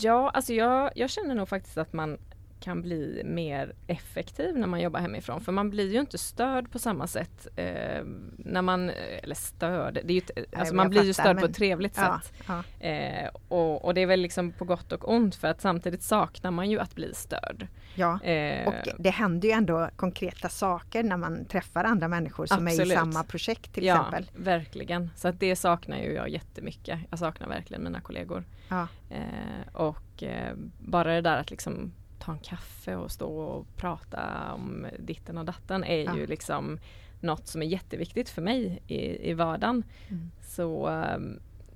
Ja, 0.00 0.30
alltså 0.30 0.52
jag, 0.52 0.90
jag 0.94 1.11
känner 1.11 1.35
nog 1.35 1.49
faktiskt 1.49 1.78
att 1.78 1.92
man 1.92 2.18
kan 2.60 2.82
bli 2.82 3.22
mer 3.24 3.72
effektiv 3.86 4.56
när 4.56 4.66
man 4.66 4.80
jobbar 4.80 5.00
hemifrån. 5.00 5.40
För 5.40 5.52
man 5.52 5.70
blir 5.70 5.92
ju 5.92 6.00
inte 6.00 6.18
störd 6.18 6.70
på 6.70 6.78
samma 6.78 7.06
sätt 7.06 7.46
eh, 7.56 8.04
när 8.38 8.62
man, 8.62 8.90
eller 8.90 9.34
störd, 9.34 9.98
det 10.04 10.12
är 10.12 10.14
ju, 10.14 10.46
alltså 10.56 10.74
man 10.74 10.90
blir 10.90 11.02
ju 11.04 11.14
fattar, 11.14 11.24
störd 11.24 11.36
på 11.36 11.40
men- 11.42 11.50
ett 11.50 11.56
trevligt 11.56 11.96
Ja, 11.96 12.20
sätt. 12.24 12.32
ja. 12.80 12.86
Eh, 12.86 13.30
och, 13.48 13.84
och 13.84 13.94
det 13.94 14.00
är 14.00 14.06
väl 14.06 14.20
liksom 14.20 14.52
på 14.52 14.64
gott 14.64 14.92
och 14.92 15.12
ont 15.14 15.34
för 15.34 15.48
att 15.48 15.60
samtidigt 15.60 16.02
saknar 16.02 16.50
man 16.50 16.70
ju 16.70 16.78
att 16.80 16.94
bli 16.94 17.14
störd. 17.14 17.66
ja. 17.94 18.22
Eh, 18.24 18.66
Och 18.68 18.74
det 18.98 19.10
händer 19.10 19.48
ju 19.48 19.52
ändå 19.54 19.90
konkreta 19.96 20.48
saker 20.48 21.02
när 21.02 21.16
man 21.16 21.44
träffar 21.44 21.84
andra 21.84 22.08
människor 22.08 22.46
som 22.46 22.66
är 22.66 22.70
i 22.70 22.74
Absolut. 22.74 22.98
samma 22.98 23.24
projekt 23.24 23.72
till 23.74 23.84
ja, 23.84 23.94
exempel. 23.94 24.30
verkligen. 24.44 25.10
Så 25.16 25.28
att 25.28 25.40
det 25.40 25.56
saknar 25.56 25.98
ju 25.98 26.12
jag 26.12 26.28
jättemycket. 26.28 26.98
Jag 27.10 27.18
saknar 27.18 27.48
verkligen 27.48 27.84
mina 27.84 28.00
kollegor. 28.00 28.44
Ja. 28.68 28.86
Eh, 29.10 29.72
och 29.72 30.22
eh, 30.22 30.54
bara 30.78 31.14
det 31.14 31.20
där 31.20 31.36
att 31.40 31.50
liksom 31.50 31.92
ta 32.18 32.32
en 32.32 32.38
kaffe 32.38 32.96
och 32.96 33.10
stå 33.10 33.38
och 33.40 33.66
prata 33.76 34.52
om 34.54 34.87
ditten 34.98 35.38
och 35.38 35.44
datten 35.44 35.84
är 35.84 36.04
Ja. 36.04 36.16
ju 36.16 36.26
liksom 36.26 36.78
något 37.20 37.46
som 37.46 37.62
är 37.62 37.66
jätteviktigt 37.66 38.28
för 38.28 38.42
mig 38.42 38.82
i, 38.87 39.30
i 39.30 39.34
vardagen. 39.34 39.82
Mm. 40.08 40.30
Så 40.40 40.88
eh, 40.88 41.18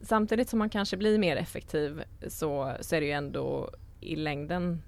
samtidigt 0.02 0.48
som 0.48 0.58
man 0.58 0.70
kanske 0.70 0.96
blir 0.96 1.18
mer 1.18 1.36
effektiv 1.36 2.02
så, 2.28 2.72
så 2.80 2.96
är 2.96 3.00
det 3.00 3.06
ju 3.06 3.12
ändå 3.12 3.70
i 4.00 4.16
längden 4.16 4.82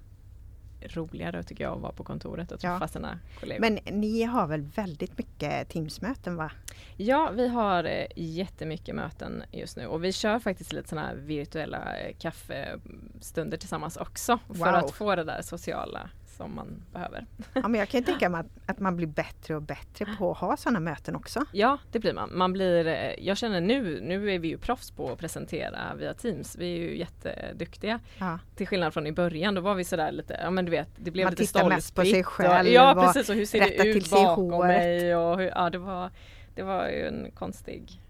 roligare 0.87 1.43
tycker 1.43 1.63
jag 1.63 1.73
att 1.75 1.81
vara 1.81 1.91
på 1.91 2.03
kontoret 2.03 2.51
och 2.51 2.59
träffa 2.59 2.77
Ja. 2.81 2.87
sina 2.87 3.19
kollegor. 3.39 3.61
Men 3.61 3.79
ni 4.01 4.23
har 4.23 4.47
väl 4.47 4.61
väldigt 4.61 5.17
mycket 5.17 5.69
Teamsmöten 5.69 6.35
va? 6.35 6.51
Ja, 6.97 7.31
vi 7.35 7.47
har 7.47 7.83
eh, 7.83 8.05
jättemycket 8.15 8.95
möten 8.95 9.43
just 9.51 9.77
nu 9.77 9.87
och 9.87 10.03
vi 10.03 10.11
kör 10.11 10.39
faktiskt 10.39 10.73
lite 10.73 10.89
sådana 10.89 11.07
här 11.07 11.15
virtuella 11.15 11.97
eh, 11.97 12.15
kaffestunder 12.19 13.57
tillsammans 13.57 13.97
också 13.97 14.39
för 14.47 14.53
Wow. 14.53 14.65
att 14.75 14.91
få 14.91 15.15
det 15.15 15.23
där 15.23 15.41
sociala 15.41 16.09
som 16.37 16.55
man 16.55 16.83
behöver. 16.93 17.25
Ja, 17.53 17.67
men 17.67 17.79
jag 17.79 17.89
kan 17.89 17.99
ju 17.99 18.05
tänka 18.05 18.29
mig 18.29 18.39
att, 18.39 18.69
att 18.69 18.79
man 18.79 18.95
blir 18.95 19.07
bättre 19.07 19.55
och 19.55 19.61
bättre 19.61 20.05
på 20.17 20.31
att 20.31 20.37
ha 20.37 20.57
sådana 20.57 20.79
möten 20.79 21.15
också. 21.15 21.45
Ja, 21.51 21.77
det 21.91 21.99
blir 21.99 22.13
man. 22.13 22.37
man 22.37 22.53
blir, 22.53 22.87
eh, 22.87 23.25
jag 23.25 23.37
känner 23.37 23.61
nu, 23.61 24.01
nu 24.01 24.31
är 24.31 24.39
vi 24.39 24.47
ju 24.47 24.57
proffs 24.57 24.91
på 24.91 25.11
att 25.11 25.19
presentera 25.19 25.95
via 25.95 26.13
Teams. 26.13 26.55
Vi 26.55 26.73
är 26.73 26.77
ju 26.77 26.97
jätteduktiga. 26.97 27.99
Ja. 28.17 28.39
Till 28.55 28.67
skillnad 28.67 28.93
från 28.93 29.07
i 29.07 29.11
början, 29.11 29.55
då 29.55 29.61
var 29.61 29.75
vi 29.75 29.83
sådär 29.83 30.11
lite, 30.11 30.39
ja 30.43 30.49
men 30.49 30.65
du 30.65 30.71
vet, 30.71 30.89
det 30.95 31.11
blev 31.11 31.25
Man 31.25 31.31
lite 31.31 31.45
tittar 31.45 31.69
mest 31.69 31.95
på 31.95 32.01
sig 32.01 32.09
stolpigt 32.09 32.27
själv 32.27 32.67
Och, 32.67 32.73
ja 32.73 32.95
precis, 32.95 33.29
och 33.29 33.35
hur 33.35 33.45
ser 33.45 33.59
det 33.59 33.87
ut 33.87 34.09
bakom 34.09 34.67
mig? 34.67 35.15
Och 35.15 35.37
hur, 35.37 35.47
ja, 35.47 35.69
det 35.69 35.77
var, 35.77 36.11
det 36.55 36.63
var 36.63 36.87
ju 36.87 37.07
en 37.07 37.31
konstig, 37.31 38.01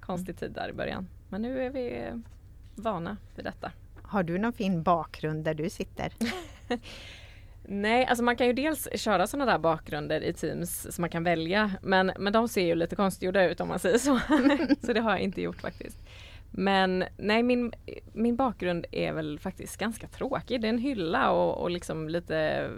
konstig 0.00 0.38
tid 0.38 0.52
där 0.52 0.68
i 0.68 0.72
början. 0.72 1.08
Men 1.28 1.42
nu 1.42 1.62
är 1.62 1.70
vi 1.70 2.12
vana 2.74 3.16
vid 3.36 3.44
detta. 3.44 3.72
Har 4.02 4.22
du 4.22 4.38
någon 4.38 4.52
fin 4.52 4.82
bakgrund 4.82 5.44
där 5.44 5.54
du 5.54 5.70
sitter? 5.70 6.12
Nej, 7.72 8.04
alltså 8.06 8.24
man 8.24 8.36
kan 8.36 8.46
ju 8.46 8.52
dels 8.52 8.88
köra 8.94 9.26
sådana 9.26 9.52
där 9.52 9.58
bakgrunder 9.58 10.20
i 10.20 10.32
Teams 10.32 10.94
som 10.94 11.02
man 11.02 11.10
kan 11.10 11.24
välja. 11.24 11.72
Men, 11.82 12.12
men 12.18 12.32
de 12.32 12.48
ser 12.48 12.66
ju 12.66 12.74
lite 12.74 12.96
konstgjorda 12.96 13.44
ut 13.44 13.60
om 13.60 13.68
man 13.68 13.78
säger 13.78 13.98
så. 13.98 14.20
så 14.86 14.92
det 14.92 15.00
har 15.00 15.10
jag 15.10 15.20
inte 15.20 15.42
gjort 15.42 15.60
faktiskt. 15.60 15.98
Men 16.50 17.04
nej, 17.16 17.42
min, 17.42 17.72
min 18.12 18.36
bakgrund 18.36 18.86
är 18.92 19.12
väl 19.12 19.38
faktiskt 19.38 19.76
ganska 19.76 20.08
tråkig. 20.08 20.60
Det 20.60 20.66
är 20.66 20.68
en 20.68 20.78
hylla 20.78 21.30
och, 21.30 21.62
och 21.62 21.70
liksom 21.70 22.08
lite, 22.08 22.70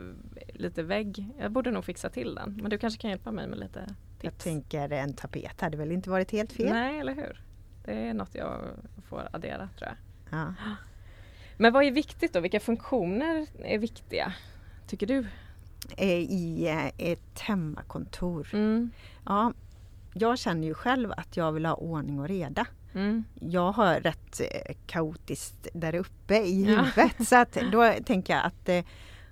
lite 0.49 0.83
vägg. 0.83 1.27
Jag 1.39 1.53
borde 1.53 1.71
nog 1.71 1.85
fixa 1.85 2.09
till 2.09 2.35
den. 2.35 2.59
Men 2.63 2.71
du 2.71 2.79
kanske 2.79 3.01
kan 3.01 3.11
hjälpa 3.11 3.33
mig 3.33 3.49
med 3.49 3.59
lite 3.59 3.87
tips? 3.87 3.97
Jag 4.23 4.39
tänker 4.39 4.93
en 4.93 5.15
tapet 5.15 5.61
hade 5.61 5.77
väl 5.77 5.93
inte 5.93 6.11
varit 6.11 6.31
helt 6.31 6.53
fel? 6.53 6.73
Nej, 6.73 6.99
eller 6.99 7.15
hur? 7.15 7.43
Det 7.85 7.93
är 7.93 8.15
något 8.15 8.35
jag 8.35 8.61
får 9.09 9.29
addera 9.33 9.69
tror 9.79 9.91
jag. 9.91 9.97
Ja. 10.39 10.55
Men 11.57 11.73
vad 11.73 11.85
är 11.85 11.91
viktigt 11.91 12.33
då? 12.33 12.41
Vilka 12.41 12.61
funktioner 12.61 13.47
är 13.65 13.79
viktiga? 13.79 14.33
Tycker 14.87 15.07
du? 15.07 15.27
Eh, 15.97 16.09
I 16.19 16.69
eh, 16.69 17.11
ett 17.11 17.41
hemmakontor. 17.41 18.49
Mm. 18.53 18.91
Ja, 19.27 19.53
jag 20.15 20.39
känner 20.39 20.67
ju 20.69 20.75
själv 20.75 21.13
att 21.17 21.37
jag 21.37 21.53
vill 21.53 21.67
ha 21.67 21.75
ordning 21.75 22.21
och 22.21 22.29
reda. 22.29 22.67
Mm. 22.95 23.25
Jag 23.41 23.73
har 23.73 23.95
rätt 24.01 24.41
eh, 24.41 24.75
kaotiskt 24.87 25.69
där 25.75 25.95
uppe 25.95 26.35
i 26.37 26.63
Ja. 26.65 26.83
huvudet. 26.83 27.29
Så 27.29 27.37
att 27.37 27.59
då 27.73 27.93
tänker 28.07 28.35
jag 28.35 28.45
att 28.45 28.69
eh, 28.69 28.85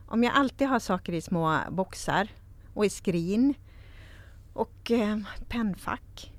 om 0.06 0.24
jag 0.24 0.34
alltid 0.34 0.68
har 0.68 0.78
saker 0.78 1.12
i 1.12 1.20
små 1.20 1.58
boxar 1.70 2.28
och 2.74 2.86
i 2.86 2.90
skrin 2.90 3.54
och 4.52 4.90
eh, 4.90 5.18
pennfack 5.48 6.32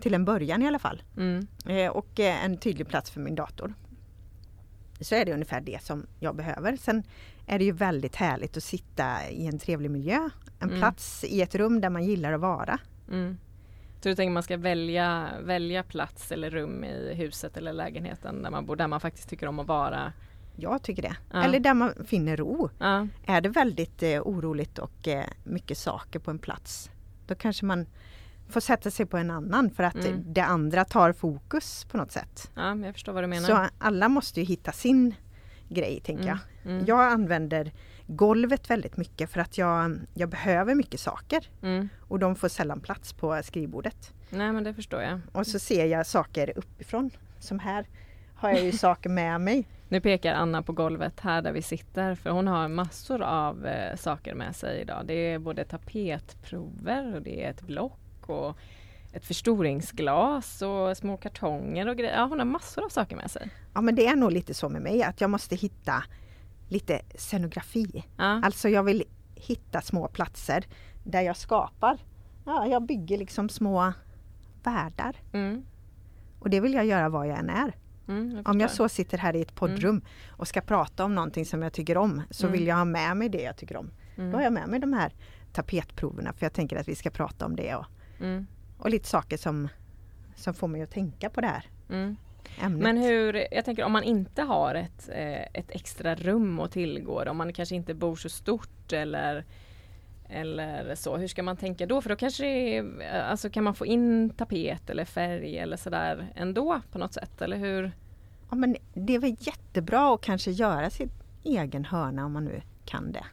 till 0.00 0.14
en 0.14 0.24
början 0.24 0.62
i 0.62 0.66
alla 0.68 0.78
fall. 0.78 1.02
Mm. 1.16 1.46
Eh, 1.66 1.90
och 1.90 2.20
en 2.20 2.56
tydlig 2.56 2.88
plats 2.88 3.10
för 3.10 3.20
min 3.20 3.34
dator. 3.34 3.74
Så 5.00 5.14
är 5.14 5.24
det 5.24 5.32
ungefär 5.32 5.60
det 5.60 5.82
som 5.82 6.06
jag 6.20 6.36
behöver. 6.36 6.76
Sen 6.76 7.02
är 7.46 7.58
det 7.58 7.64
ju 7.64 7.72
väldigt 7.72 8.16
härligt 8.16 8.56
att 8.56 8.62
sitta 8.64 9.28
i 9.30 9.46
en 9.46 9.58
trevlig 9.58 9.90
miljö. 9.90 10.28
En 10.58 10.68
Mm. 10.68 10.80
plats 10.80 11.24
i 11.24 11.42
ett 11.42 11.54
rum 11.54 11.80
där 11.80 11.90
man 11.90 12.04
gillar 12.04 12.32
att 12.32 12.40
vara. 12.40 12.78
Mm. 13.10 13.38
Så 14.02 14.08
du 14.08 14.14
tänker 14.14 14.32
man 14.32 14.42
ska 14.42 14.56
välja, 14.56 15.28
välja 15.42 15.82
plats 15.82 16.32
eller 16.32 16.50
rum 16.50 16.84
i 16.84 17.14
huset 17.14 17.56
eller 17.56 17.72
lägenheten 17.72 18.42
där 18.42 18.50
man 18.50 18.66
bor, 18.66 18.76
där 18.76 18.86
man 18.88 19.00
faktiskt 19.00 19.28
tycker 19.28 19.46
om 19.46 19.58
att 19.58 19.66
vara? 19.66 20.12
Jag 20.56 20.82
tycker 20.82 21.02
det. 21.02 21.16
Ja. 21.32 21.42
Eller 21.42 21.60
där 21.60 21.74
man 21.74 21.92
finner 22.06 22.36
ro. 22.36 22.70
Ja. 22.78 23.06
Är 23.26 23.40
det 23.40 23.48
väldigt 23.48 24.02
eh, 24.02 24.20
oroligt 24.22 24.78
och 24.78 25.08
eh, 25.08 25.24
mycket 25.44 25.78
saker 25.78 26.18
på 26.18 26.30
en 26.30 26.38
plats, 26.38 26.90
då 27.26 27.34
kanske 27.34 27.64
man 27.66 27.86
får 28.48 28.60
sätta 28.60 28.90
sig 28.90 29.06
på 29.06 29.16
en 29.16 29.30
annan 29.30 29.70
för 29.70 29.82
att 29.82 29.94
Mm. 29.94 30.22
det 30.32 30.40
andra 30.44 30.84
tar 30.84 31.12
fokus 31.12 31.84
på 31.84 31.96
något 31.96 32.12
sätt. 32.12 32.50
ja, 32.54 32.76
jag 32.76 32.94
förstår 32.94 33.12
vad 33.12 33.22
du 33.22 33.26
menar. 33.28 33.46
Så 33.48 33.66
alla 33.78 34.08
måste 34.08 34.40
ju 34.40 34.46
hitta 34.46 34.72
sin 34.72 35.14
grej, 35.68 36.00
tänker 36.00 36.22
Mm. 36.24 36.38
jag. 36.64 36.72
Mm. 36.72 36.84
Jag 36.86 37.00
använder 37.12 37.72
golvet 38.06 38.70
väldigt 38.70 38.96
mycket 38.96 39.30
för 39.30 39.40
att 39.40 39.58
jag, 39.58 39.98
jag 40.14 40.28
behöver 40.28 40.74
mycket 40.74 41.00
saker 41.00 41.48
Mm. 41.62 41.88
och 42.00 42.18
de 42.18 42.36
får 42.36 42.48
sällan 42.48 42.80
plats 42.80 43.12
på 43.12 43.40
skrivbordet. 43.44 44.12
Nej 44.30 44.52
men 44.52 44.64
det 44.64 44.74
förstår 44.74 45.02
jag. 45.02 45.20
Och 45.32 45.46
så 45.46 45.58
ser 45.58 45.86
jag 45.86 46.06
saker 46.06 46.52
uppifrån. 46.56 47.10
Som 47.38 47.58
här 47.58 47.86
har 48.34 48.50
jag 48.50 48.64
ju 48.64 48.72
saker 48.78 49.10
med 49.10 49.40
mig. 49.40 49.68
Nu 49.88 50.00
pekar 50.00 50.34
Anna 50.34 50.62
på 50.62 50.72
golvet 50.72 51.20
här 51.20 51.42
där 51.42 51.52
vi 51.52 51.62
sitter 51.62 52.14
för 52.14 52.30
hon 52.30 52.46
har 52.48 52.68
massor 52.68 53.22
av 53.22 53.66
eh, 53.66 53.96
saker 53.96 54.34
med 54.34 54.56
sig 54.56 54.80
idag. 54.80 55.02
Det 55.06 55.14
är 55.14 55.38
både 55.38 55.64
tapetprover 55.64 57.14
och 57.14 57.22
det 57.22 57.44
är 57.44 57.50
ett 57.50 57.62
block 57.62 57.98
och 58.28 58.56
ett 59.16 59.24
förstoringsglas 59.24 60.62
och 60.62 60.96
små 60.96 61.16
kartonger 61.16 61.88
och 61.88 61.96
grejer. 61.96 62.16
Ja, 62.16 62.24
hon 62.24 62.38
har 62.38 62.46
massor 62.46 62.84
av 62.84 62.88
saker 62.88 63.16
med 63.16 63.30
sig. 63.30 63.50
Ja 63.74 63.80
men 63.80 63.94
det 63.94 64.06
är 64.06 64.16
nog 64.16 64.32
lite 64.32 64.54
så 64.54 64.68
med 64.68 64.82
mig 64.82 65.02
att 65.02 65.20
jag 65.20 65.30
måste 65.30 65.56
hitta 65.56 66.04
lite 66.68 67.00
scenografi. 67.14 68.04
Ja. 68.16 68.24
Alltså 68.44 68.68
jag 68.68 68.82
vill 68.82 69.04
hitta 69.34 69.80
små 69.80 70.08
platser 70.08 70.64
där 71.04 71.20
jag 71.20 71.36
skapar. 71.36 71.98
Ja, 72.44 72.66
jag 72.66 72.82
bygger 72.86 73.18
liksom 73.18 73.48
små 73.48 73.92
världar. 74.62 75.16
Mm. 75.32 75.64
Och 76.38 76.50
det 76.50 76.60
vill 76.60 76.74
jag 76.74 76.86
göra 76.86 77.08
var 77.08 77.24
jag 77.24 77.38
än 77.38 77.50
är. 77.50 77.72
Mm, 78.08 78.42
Om 78.44 78.60
jag 78.60 78.70
så 78.70 78.88
sitter 78.88 79.18
här 79.18 79.36
i 79.36 79.42
ett 79.42 79.54
poddrum 79.54 80.02
och 80.28 80.48
ska 80.48 80.60
prata 80.60 81.04
om 81.04 81.14
någonting 81.14 81.44
som 81.46 81.62
jag 81.62 81.72
tycker 81.72 81.96
om 81.96 82.22
så 82.30 82.46
Mm. 82.46 82.52
vill 82.58 82.66
jag 82.66 82.76
ha 82.76 82.84
med 82.84 83.16
mig 83.16 83.28
det 83.28 83.42
jag 83.42 83.56
tycker 83.56 83.76
om. 83.76 83.90
Mm. 84.16 84.30
Då 84.30 84.36
har 84.38 84.42
jag 84.44 84.52
med 84.52 84.68
mig 84.68 84.80
de 84.80 84.92
här 84.92 85.12
tapetproverna 85.52 86.32
för 86.32 86.44
jag 86.46 86.52
tänker 86.52 86.76
att 86.76 86.88
vi 86.88 86.94
ska 86.94 87.10
prata 87.10 87.46
om 87.46 87.56
det 87.56 87.74
och, 87.74 87.84
Mm. 88.20 88.46
Och 88.78 88.90
lite 88.90 89.08
saker 89.08 89.36
som, 89.36 89.68
som 90.34 90.54
får 90.54 90.68
mig 90.68 90.82
att 90.82 90.90
tänka 90.90 91.30
på 91.30 91.40
det 91.40 91.46
här 91.46 91.64
Mm. 91.90 92.16
ämnet. 92.60 92.82
Men 92.82 92.96
hur, 92.96 93.46
jag 93.54 93.64
tänker 93.64 93.84
om 93.84 93.92
man 93.92 94.02
inte 94.02 94.42
har 94.42 94.74
ett, 94.74 95.08
eh, 95.12 95.42
ett 95.42 95.70
extra 95.70 96.14
rum 96.14 96.60
att 96.60 96.72
tillgå, 96.72 97.22
om 97.22 97.36
man 97.36 97.52
kanske 97.52 97.74
inte 97.74 97.94
bor 97.94 98.16
så 98.16 98.28
stort 98.28 98.92
eller 98.92 99.44
eller 100.28 100.94
så, 100.94 101.16
hur 101.16 101.28
ska 101.28 101.42
man 101.42 101.56
tänka 101.56 101.86
då? 101.86 102.02
För 102.02 102.10
då 102.10 102.16
kanske 102.16 102.42
det 102.44 102.76
är, 102.76 103.10
alltså 103.22 103.50
kan 103.50 103.64
man 103.64 103.74
få 103.74 103.86
in 103.86 104.30
tapet 104.30 104.90
eller 104.90 105.04
färg 105.04 105.58
eller 105.58 105.76
sådär 105.76 106.26
ändå 106.34 106.80
på 106.92 106.98
något 106.98 107.14
sätt, 107.14 107.42
eller 107.42 107.56
hur? 107.56 107.92
Ja, 108.50 108.56
men 108.56 108.76
det 108.94 109.14
är 109.14 109.18
väl 109.18 109.36
jättebra 109.38 110.14
att 110.14 110.20
kanske 110.20 110.50
göra 110.50 110.90
sin 110.90 111.10
egen 111.44 111.84
hörna 111.84 112.24
om 112.24 112.32
man 112.32 112.44
nu 112.44 112.62
kan 112.84 113.12
det. 113.12 113.24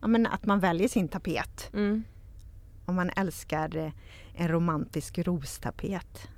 Ja, 0.00 0.06
men 0.06 0.26
att 0.26 0.46
man 0.46 0.60
väljer 0.60 0.88
sin 0.88 1.08
tapet. 1.08 1.70
Mm. 1.72 2.04
Om 2.86 2.94
man 2.94 3.10
älskar 3.16 3.76
eh, 3.76 3.92
en 4.34 4.48
romantisk 4.48 5.18
rostapet. 5.18 6.28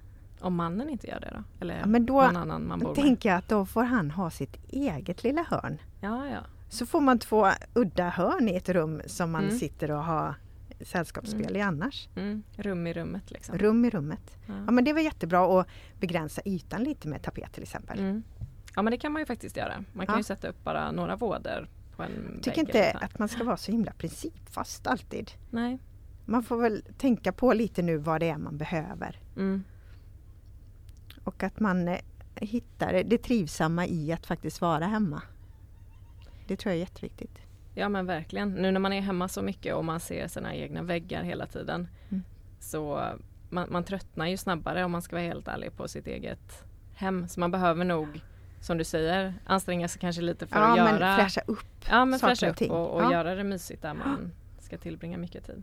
Om 0.41 0.55
mannen 0.57 0.89
inte 0.91 1.07
gör 1.07 1.21
det 1.21 1.31
då? 1.37 1.43
Eller 1.61 1.79
Ja, 1.79 1.87
men 1.87 2.07
då 2.07 2.23
någon 2.23 2.37
annan 2.37 2.67
man 2.69 2.79
bor 2.79 2.87
med? 2.87 2.95
tänker 2.95 3.29
jag 3.29 3.39
att 3.39 3.49
då 3.49 3.67
får 3.67 3.83
han 3.83 4.11
ha 4.11 4.31
sitt 4.31 4.57
eget 4.69 5.23
lilla 5.25 5.43
hörn. 5.43 5.79
Ja, 6.01 6.27
ja. 6.29 6.41
Så 6.69 6.87
får 6.87 7.01
man 7.01 7.19
två 7.19 7.49
udda 7.75 8.09
hörn 8.09 8.49
i 8.49 8.55
ett 8.57 8.69
rum 8.69 9.03
som 9.07 9.31
man 9.31 9.45
Mm. 9.45 9.59
sitter 9.59 9.91
och 9.91 10.05
har 10.05 10.35
sällskapsspel 10.81 11.57
i 11.57 11.61
annars. 11.61 12.09
Mm. 12.17 12.43
Rum 12.57 12.87
i 12.87 12.93
rummet 12.93 13.31
liksom. 13.31 13.59
Rum 13.59 13.85
i 13.85 13.91
rummet. 13.91 14.37
Ja. 14.47 14.55
Ja 14.67 14.71
men 14.73 14.85
det 14.85 14.93
väl 14.93 15.05
jättebra 15.05 15.61
att 15.61 15.67
begränsa 16.01 16.43
ytan 16.45 16.85
lite 16.85 17.09
med 17.09 17.23
tapet 17.23 17.53
till 17.53 17.63
exempel. 17.63 17.99
Mm. 17.99 18.23
ja 18.75 18.83
men 18.83 18.91
det 18.91 18.99
kan 18.99 19.13
man 19.13 19.23
ju 19.23 19.27
faktiskt 19.27 19.57
göra. 19.57 19.85
Man 19.93 20.07
kan 20.07 20.15
Ja. 20.15 20.19
ju 20.21 20.25
sätta 20.25 20.49
upp 20.49 20.65
bara 20.65 20.93
några 20.93 21.17
vådor 21.17 21.69
på 21.97 22.03
en 22.03 22.31
Jag 22.35 22.43
tycker 22.43 22.61
inte 22.61 22.91
att 23.01 23.19
man 23.19 23.29
ska 23.29 23.45
vara 23.45 23.57
så 23.57 23.73
himla 23.73 23.93
principfast 23.93 24.87
alltid. 24.87 25.31
Nej. 25.51 25.79
Man 26.29 26.43
får 26.43 26.57
väl 26.57 26.83
tänka 26.99 27.33
på 27.33 27.53
lite 27.53 27.83
nu 27.83 27.97
vad 27.97 28.21
det 28.21 28.29
är 28.29 28.39
man 28.39 28.59
behöver. 28.59 29.21
Mm. 29.37 29.65
Och 31.25 31.43
att 31.43 31.61
man 31.61 31.89
eh, 31.89 31.99
hittar 32.35 33.03
det 33.05 33.19
trivsamma 33.19 33.87
i 33.87 34.13
att 34.13 34.27
faktiskt 34.27 34.61
vara 34.61 34.87
hemma. 34.87 35.23
Det 36.47 36.57
tror 36.57 36.71
jag 36.71 36.77
är 36.77 36.81
jätteviktigt. 36.81 37.39
Ja 37.75 37.89
men 37.89 38.07
verkligen. 38.07 38.51
Nu 38.55 38.71
när 38.71 38.81
man 38.81 38.93
är 38.93 39.01
hemma 39.01 39.29
så 39.29 39.43
mycket 39.43 39.75
och 39.75 39.85
man 39.85 40.01
ser 40.01 40.29
sina 40.29 40.55
egna 40.55 40.83
väggar 40.83 41.23
hela 41.23 41.47
tiden 41.47 41.89
Mm. 42.09 42.23
så 42.61 43.03
man, 43.51 43.69
man 43.71 43.85
tröttnar 43.85 44.27
ju 44.27 44.37
snabbare 44.37 44.85
om 44.85 44.91
man 44.93 45.03
ska 45.03 45.17
vara 45.17 45.27
helt 45.27 45.49
ärlig 45.49 45.77
på 45.77 45.89
sitt 45.89 46.07
eget 46.07 46.65
hem. 46.95 47.29
Så 47.29 47.41
man 47.41 47.51
behöver 47.51 47.85
nog, 47.85 48.21
som 48.61 48.79
du 48.79 48.85
säger, 48.85 49.35
anstränga 49.47 49.89
sig 49.89 50.01
kanske 50.01 50.23
lite 50.23 50.47
för 50.47 50.57
ja 50.61 50.67
att 50.71 50.77
men 50.79 50.95
göra 51.01 51.17
fräscha 51.17 51.41
upp. 51.47 51.85
Ja 51.91 52.05
men 52.05 52.19
fräscha 52.19 52.51
upp 52.51 52.61
och, 52.71 52.95
och 52.95 53.03
Ja. 53.03 53.13
göra 53.13 53.35
det 53.35 53.45
mysigt 53.45 53.83
där 53.83 53.95
man 53.95 54.33
ska 54.61 54.79
tillbringa 54.79 55.19
mycket 55.19 55.47
tid. 55.47 55.63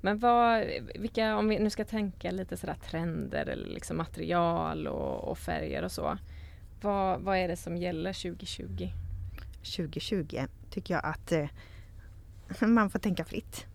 Men 0.00 0.18
vad, 0.18 0.64
vilka, 0.94 1.36
om 1.36 1.48
vi 1.48 1.58
nu 1.58 1.70
ska 1.70 1.84
tänka 1.84 2.30
lite 2.30 2.56
sådär 2.56 2.76
trender 2.90 3.46
eller 3.46 3.68
liksom 3.68 3.96
material 3.96 4.86
och, 4.86 5.28
och 5.30 5.38
färger 5.38 5.82
och 5.82 5.92
så. 5.92 6.18
Vad, 6.80 7.20
vad 7.20 7.36
är 7.38 7.48
det 7.48 7.56
som 7.56 7.76
gäller 7.76 8.12
2020? 8.12 8.88
2020 9.62 10.38
tycker 10.70 10.94
jag 10.94 11.04
att 11.04 11.32
eh, 11.32 11.46
man 12.68 12.90
får 12.90 12.98
tänka 12.98 13.24
fritt. 13.24 13.66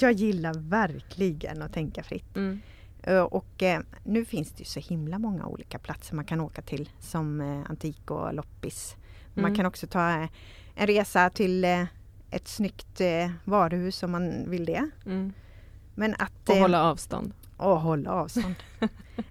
Jag 0.00 0.12
gillar 0.12 0.54
verkligen 0.54 1.62
att 1.62 1.72
tänka 1.72 2.02
fritt. 2.02 2.36
Mm. 2.36 2.60
Eh, 3.02 3.20
Och 3.22 3.62
eh, 3.62 3.80
nu 4.04 4.24
finns 4.24 4.52
det 4.52 4.58
ju 4.58 4.64
så 4.64 4.80
himla 4.80 5.18
många 5.18 5.46
olika 5.46 5.78
platser 5.78 6.14
man 6.16 6.24
kan 6.24 6.40
åka 6.40 6.62
till 6.62 6.90
som 6.98 7.40
eh, 7.40 7.70
antik 7.70 8.10
och 8.10 8.34
loppis. 8.34 8.96
Man 9.34 9.44
Mm. 9.44 9.56
kan 9.56 9.66
också 9.66 9.86
ta 9.86 10.10
eh, 10.10 10.28
en 10.74 10.86
resa 10.86 11.30
till 11.30 11.64
eh, 11.64 11.84
ett 12.30 12.48
snyggt 12.48 13.00
varuhus 13.44 14.02
om 14.02 14.10
man 14.10 14.50
vill 14.50 14.64
det. 14.64 14.90
Mm. 15.06 15.32
Men 15.94 16.14
att... 16.18 16.48
Och 16.48 16.54
eh, 16.54 16.60
hålla 16.60 16.82
avstånd. 16.82 17.32
och 17.56 17.80
hålla 17.80 18.10
avstånd. 18.10 18.54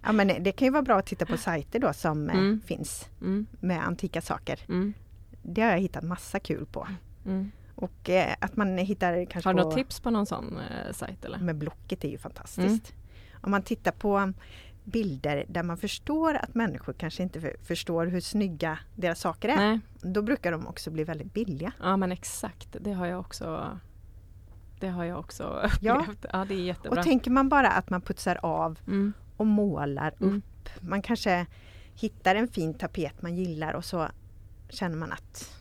ja, 0.03 0.11
men 0.11 0.27
det 0.43 0.51
kan 0.51 0.65
ju 0.65 0.71
vara 0.71 0.81
bra 0.83 0.97
att 0.99 1.05
titta 1.05 1.25
på 1.25 1.37
sajter 1.37 1.79
då 1.79 1.93
som 1.93 2.29
eh, 2.29 2.35
Mm. 2.37 2.61
finns 2.65 3.09
Mm. 3.21 3.45
med 3.59 3.85
antika 3.87 4.21
saker. 4.21 4.59
Mm. 4.69 4.93
Det 5.41 5.61
har 5.61 5.69
jag 5.69 5.79
hittat 5.79 6.03
massa 6.03 6.39
kul 6.39 6.65
på. 6.65 6.87
Mm. 7.25 7.51
Och 7.75 8.09
eh, 8.09 8.35
att 8.39 8.55
man 8.55 8.77
hittar 8.77 9.25
kanske 9.25 9.49
Har 9.49 9.53
du 9.53 9.63
något 9.63 9.75
tips 9.75 9.99
på 9.99 10.09
någon 10.09 10.25
sån 10.25 10.57
eh, 10.57 10.91
sajt 10.93 11.25
eller? 11.25 11.37
Men 11.37 11.59
Blocket 11.59 12.03
är 12.03 12.09
ju 12.09 12.17
fantastiskt. 12.17 12.93
Om 13.41 13.51
man 13.51 13.61
tittar 13.61 13.91
på 13.91 14.33
bilder 14.83 15.45
där 15.47 15.63
man 15.63 15.77
förstår 15.77 16.33
att 16.33 16.55
människor 16.55 16.93
kanske 16.93 17.23
inte 17.23 17.41
för, 17.41 17.55
förstår 17.63 18.05
hur 18.05 18.21
snygga 18.21 18.79
deras 18.95 19.19
saker 19.19 19.49
är. 19.49 19.55
Nej, 19.55 19.79
Då 20.01 20.21
brukar 20.21 20.51
de 20.51 20.67
också 20.67 20.91
bli 20.91 21.03
väldigt 21.03 21.33
billiga. 21.33 21.71
ja 21.79 21.97
men 21.97 22.11
exakt. 22.11 22.67
Det 22.79 22.93
har 22.93 23.05
jag 23.05 23.19
också 23.19 23.79
Det 24.83 24.89
har 24.89 25.03
jag 25.03 25.19
också 25.19 25.69
Ja. 25.81 25.99
upplevt. 26.01 26.25
Ja, 26.33 26.45
det 26.45 26.53
är 26.53 26.59
jättebra. 26.63 26.99
Och 26.99 27.05
tänker 27.05 27.31
man 27.31 27.49
bara 27.49 27.69
att 27.71 27.89
man 27.89 28.01
putsar 28.01 28.39
av 28.43 28.79
mm. 28.87 29.13
och 29.37 29.47
målar 29.47 30.13
Mm. 30.21 30.35
upp. 30.37 30.69
Man 30.81 31.01
kanske 31.01 31.45
hittar 31.95 32.35
en 32.35 32.47
fin 32.47 32.73
tapet 32.73 33.21
man 33.21 33.35
gillar 33.35 33.73
och 33.73 33.85
så 33.85 34.07
känner 34.69 34.97
man 34.97 35.11
att 35.11 35.57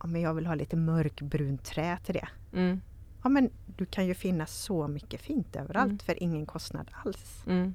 ja, 0.00 0.06
men 0.06 0.20
jag 0.20 0.34
vill 0.34 0.46
ha 0.46 0.54
lite 0.54 0.76
mörkbrunt 0.76 1.64
trä 1.64 1.98
till 2.04 2.14
det. 2.14 2.28
Mm. 2.52 2.80
Ja 3.22 3.28
men 3.28 3.50
du 3.76 3.86
kan 3.86 4.06
ju 4.06 4.14
finna 4.14 4.46
så 4.46 4.88
mycket 4.88 5.20
fint 5.20 5.56
överallt 5.56 5.86
Mm. 5.90 5.98
för 5.98 6.22
ingen 6.22 6.46
kostnad 6.46 6.90
alls. 7.04 7.42
Mm. 7.46 7.74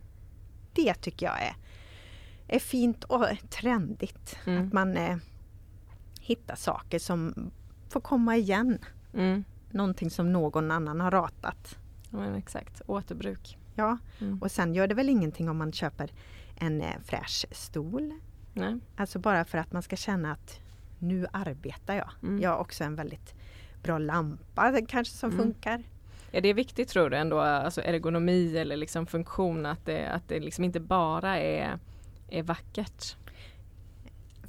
Det 0.73 0.93
tycker 0.93 1.25
jag 1.25 1.41
är, 1.41 1.55
är 2.47 2.59
fint 2.59 3.03
och 3.03 3.25
trendigt. 3.49 4.37
Mm. 4.45 4.67
Att 4.67 4.73
man 4.73 4.97
eh, 4.97 5.17
hittar 6.21 6.55
saker 6.55 6.99
som 6.99 7.51
får 7.89 8.01
komma 8.01 8.35
igen. 8.37 8.77
Mm. 9.13 9.43
Någonting 9.71 10.09
som 10.09 10.33
någon 10.33 10.71
annan 10.71 10.99
har 11.01 11.11
ratat. 11.11 11.77
Men 12.09 12.35
exakt. 12.35 12.81
Återbruk. 12.87 13.57
Ja, 13.75 13.97
Mm. 14.21 14.41
och 14.41 14.51
sen 14.51 14.73
gör 14.73 14.87
det 14.87 14.95
väl 14.95 15.09
ingenting 15.09 15.49
om 15.49 15.57
man 15.57 15.71
köper 15.73 16.11
en 16.55 16.81
eh, 16.81 16.93
fräsch 17.05 17.45
stol. 17.51 18.13
Nej. 18.53 18.77
Alltså 18.95 19.19
bara 19.19 19.45
för 19.45 19.57
att 19.57 19.71
man 19.71 19.81
ska 19.81 19.95
känna 19.95 20.31
att 20.31 20.59
nu 20.99 21.27
arbetar 21.33 21.95
jag. 21.95 22.09
Mm. 22.23 22.41
Jag 22.41 22.49
har 22.49 22.57
också 22.57 22.83
en 22.83 22.95
väldigt 22.95 23.33
bra 23.83 23.97
lampa 23.97 24.79
kanske 24.87 25.13
som 25.17 25.31
Mm. 25.31 25.43
funkar. 25.43 25.83
Är 26.31 26.41
det 26.41 26.53
viktigt 26.53 26.89
tror 26.89 27.09
du 27.09 27.17
ändå, 27.17 27.39
alltså 27.39 27.81
ergonomi 27.81 28.57
eller 28.57 28.77
liksom 28.77 29.05
funktion, 29.05 29.65
att 29.65 29.85
det, 29.85 30.07
att 30.07 30.27
det 30.27 30.39
liksom 30.39 30.63
inte 30.63 30.79
bara 30.79 31.37
är, 31.39 31.79
är 32.29 32.43
vackert? 32.43 33.15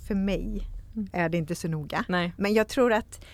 För 0.09 0.15
mig 0.15 0.67
Mm. 0.97 1.09
är 1.13 1.29
det 1.29 1.39
inte 1.39 1.55
så 1.55 1.69
noga. 1.69 2.05
Nej. 2.09 2.33
Men 2.37 2.55
jag 2.55 2.69
tror 2.69 2.93
att, 2.93 3.25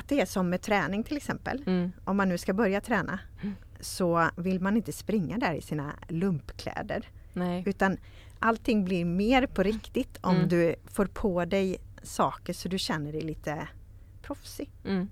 att 0.00 0.08
det 0.08 0.20
är 0.20 0.26
som 0.26 0.50
med 0.50 0.62
träning 0.62 1.04
till 1.04 1.16
exempel. 1.16 1.62
Mm. 1.66 1.92
Om 2.04 2.16
man 2.16 2.28
nu 2.28 2.38
ska 2.38 2.52
börja 2.52 2.80
träna 2.80 3.18
Mm. 3.42 3.54
så 3.80 4.30
vill 4.36 4.60
man 4.60 4.76
inte 4.76 4.92
springa 4.92 5.38
där 5.38 5.54
i 5.54 5.60
sina 5.60 5.92
lumpkläder. 6.08 7.08
Nej. 7.32 7.62
Utan 7.66 7.96
allting 8.38 8.84
blir 8.84 9.04
mer 9.04 9.46
på 9.46 9.62
riktigt 9.62 10.18
om 10.20 10.36
Mm. 10.36 10.48
du 10.48 10.74
får 10.86 11.06
på 11.06 11.44
dig 11.44 11.76
saker 12.02 12.52
så 12.52 12.68
du 12.68 12.78
känner 12.78 13.12
dig 13.12 13.20
lite 13.20 13.68
proffsig. 14.22 14.70
Mm. 14.84 15.08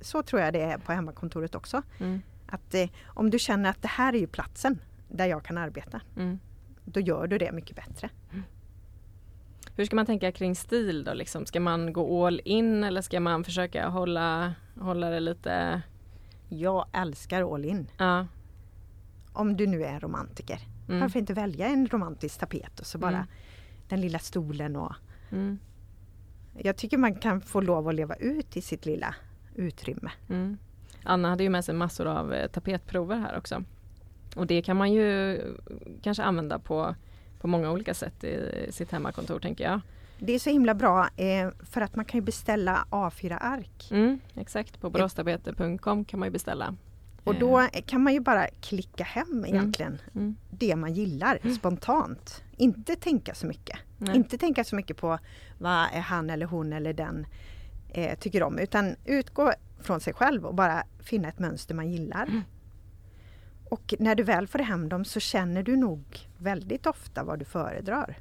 Så 0.00 0.22
tror 0.22 0.42
jag 0.42 0.52
det 0.52 0.62
är 0.62 0.78
på 0.78 0.92
hemmakontoret 0.92 1.54
också. 1.54 1.82
Mm. 2.00 2.22
Att 2.46 2.74
eh, 2.74 2.88
om 3.06 3.30
du 3.30 3.38
känner 3.38 3.70
att 3.70 3.82
det 3.82 3.88
här 3.88 4.12
är 4.12 4.18
ju 4.18 4.26
platsen 4.26 4.78
där 5.08 5.26
jag 5.26 5.44
kan 5.44 5.58
arbeta, 5.58 6.00
Mm. 6.16 6.38
då 6.84 7.00
gör 7.00 7.26
du 7.26 7.38
det 7.38 7.52
mycket 7.52 7.76
bättre. 7.76 8.10
Hur 9.76 9.84
ska 9.84 9.96
man 9.96 10.06
tänka 10.06 10.32
kring 10.32 10.54
stil 10.54 11.04
då? 11.04 11.14
Liksom? 11.14 11.46
Ska 11.46 11.60
man 11.60 11.92
gå 11.92 12.26
all 12.26 12.40
in 12.44 12.84
eller 12.84 13.00
ska 13.00 13.20
man 13.20 13.44
försöka 13.44 13.88
hålla, 13.88 14.54
hålla 14.80 15.10
det 15.10 15.20
lite... 15.20 15.82
Jag 16.48 16.86
älskar 16.92 17.54
all 17.54 17.64
in. 17.64 17.86
Ja. 17.98 18.26
Om 19.32 19.56
du 19.56 19.66
nu 19.66 19.84
är 19.84 20.00
romantiker. 20.00 20.58
Mm. 20.88 21.00
Varför 21.00 21.18
inte 21.18 21.34
välja 21.34 21.66
en 21.66 21.86
romantisk 21.86 22.40
tapet 22.40 22.80
och 22.80 22.86
så 22.86 22.98
bara 22.98 23.10
Mm. 23.10 23.26
den 23.88 24.00
lilla 24.00 24.18
stolen 24.18 24.76
och 24.76 24.92
Mm. 25.30 25.58
Jag 26.58 26.76
tycker 26.76 26.98
man 26.98 27.14
kan 27.14 27.40
få 27.40 27.60
lov 27.60 27.88
att 27.88 27.94
leva 27.94 28.14
ut 28.14 28.56
i 28.56 28.60
sitt 28.60 28.86
lilla 28.86 29.14
utrymme. 29.54 30.10
Mm. 30.28 30.58
Anna 31.04 31.28
hade 31.28 31.42
ju 31.42 31.50
med 31.50 31.64
sig 31.64 31.74
massor 31.74 32.06
av 32.06 32.32
eh, 32.32 32.50
tapetprover 32.50 33.16
här 33.18 33.38
också. 33.38 33.64
Och 34.36 34.46
det 34.46 34.62
kan 34.62 34.76
man 34.76 34.92
ju 34.92 35.40
kanske 36.02 36.22
använda 36.22 36.58
på, 36.58 36.94
på 37.44 37.48
många 37.48 37.70
olika 37.70 37.94
sätt 37.94 38.24
i 38.24 38.66
sitt 38.70 38.92
hemmakontor 38.92 39.38
tänker 39.40 39.64
jag. 39.64 39.80
Det 40.18 40.32
är 40.32 40.38
så 40.38 40.50
himla 40.50 40.74
bra 40.74 41.08
eh, 41.16 41.48
för 41.70 41.80
att 41.80 41.96
man 41.96 42.04
kan 42.04 42.24
beställa 42.24 42.86
A4-ark. 42.90 43.88
Mm, 43.90 44.18
exakt, 44.34 44.80
på 44.80 44.90
boråstapeter.com 44.90 46.04
kan 46.04 46.20
man 46.20 46.26
ju 46.26 46.30
beställa. 46.32 46.74
Och 47.24 47.34
då 47.34 47.68
kan 47.86 48.02
man 48.02 48.12
ju 48.12 48.20
bara 48.20 48.46
klicka 48.60 49.04
hem 49.04 49.44
egentligen 49.46 49.98
Mm. 50.14 50.36
det 50.50 50.76
man 50.76 50.94
gillar 50.94 51.38
spontant. 51.54 52.42
Inte 52.56 52.96
tänka 52.96 53.34
så 53.34 53.46
mycket. 53.46 53.78
Nej. 53.98 54.16
Inte 54.16 54.38
tänka 54.38 54.64
så 54.64 54.76
mycket 54.76 54.96
på 54.96 55.18
vad 55.58 55.86
är 55.92 56.00
han 56.00 56.30
eller 56.30 56.46
hon 56.46 56.72
eller 56.72 56.92
den 56.92 57.26
eh, 57.88 58.18
tycker 58.18 58.42
om. 58.42 58.58
Utan 58.58 58.96
utgå 59.04 59.52
från 59.80 60.00
sig 60.00 60.12
själv 60.14 60.46
och 60.46 60.54
bara 60.54 60.84
finna 61.00 61.28
ett 61.28 61.38
mönster 61.38 61.74
man 61.74 61.90
gillar. 61.90 62.42
Och 63.70 63.94
när 63.98 64.14
du 64.14 64.22
väl 64.22 64.46
får 64.46 64.58
hem 64.58 64.88
dem 64.88 65.04
så 65.04 65.20
känner 65.20 65.62
du 65.62 65.76
nog 65.76 66.18
väldigt 66.38 66.86
ofta 66.86 67.24
vad 67.24 67.38
du 67.38 67.44
föredrar. 67.44 68.18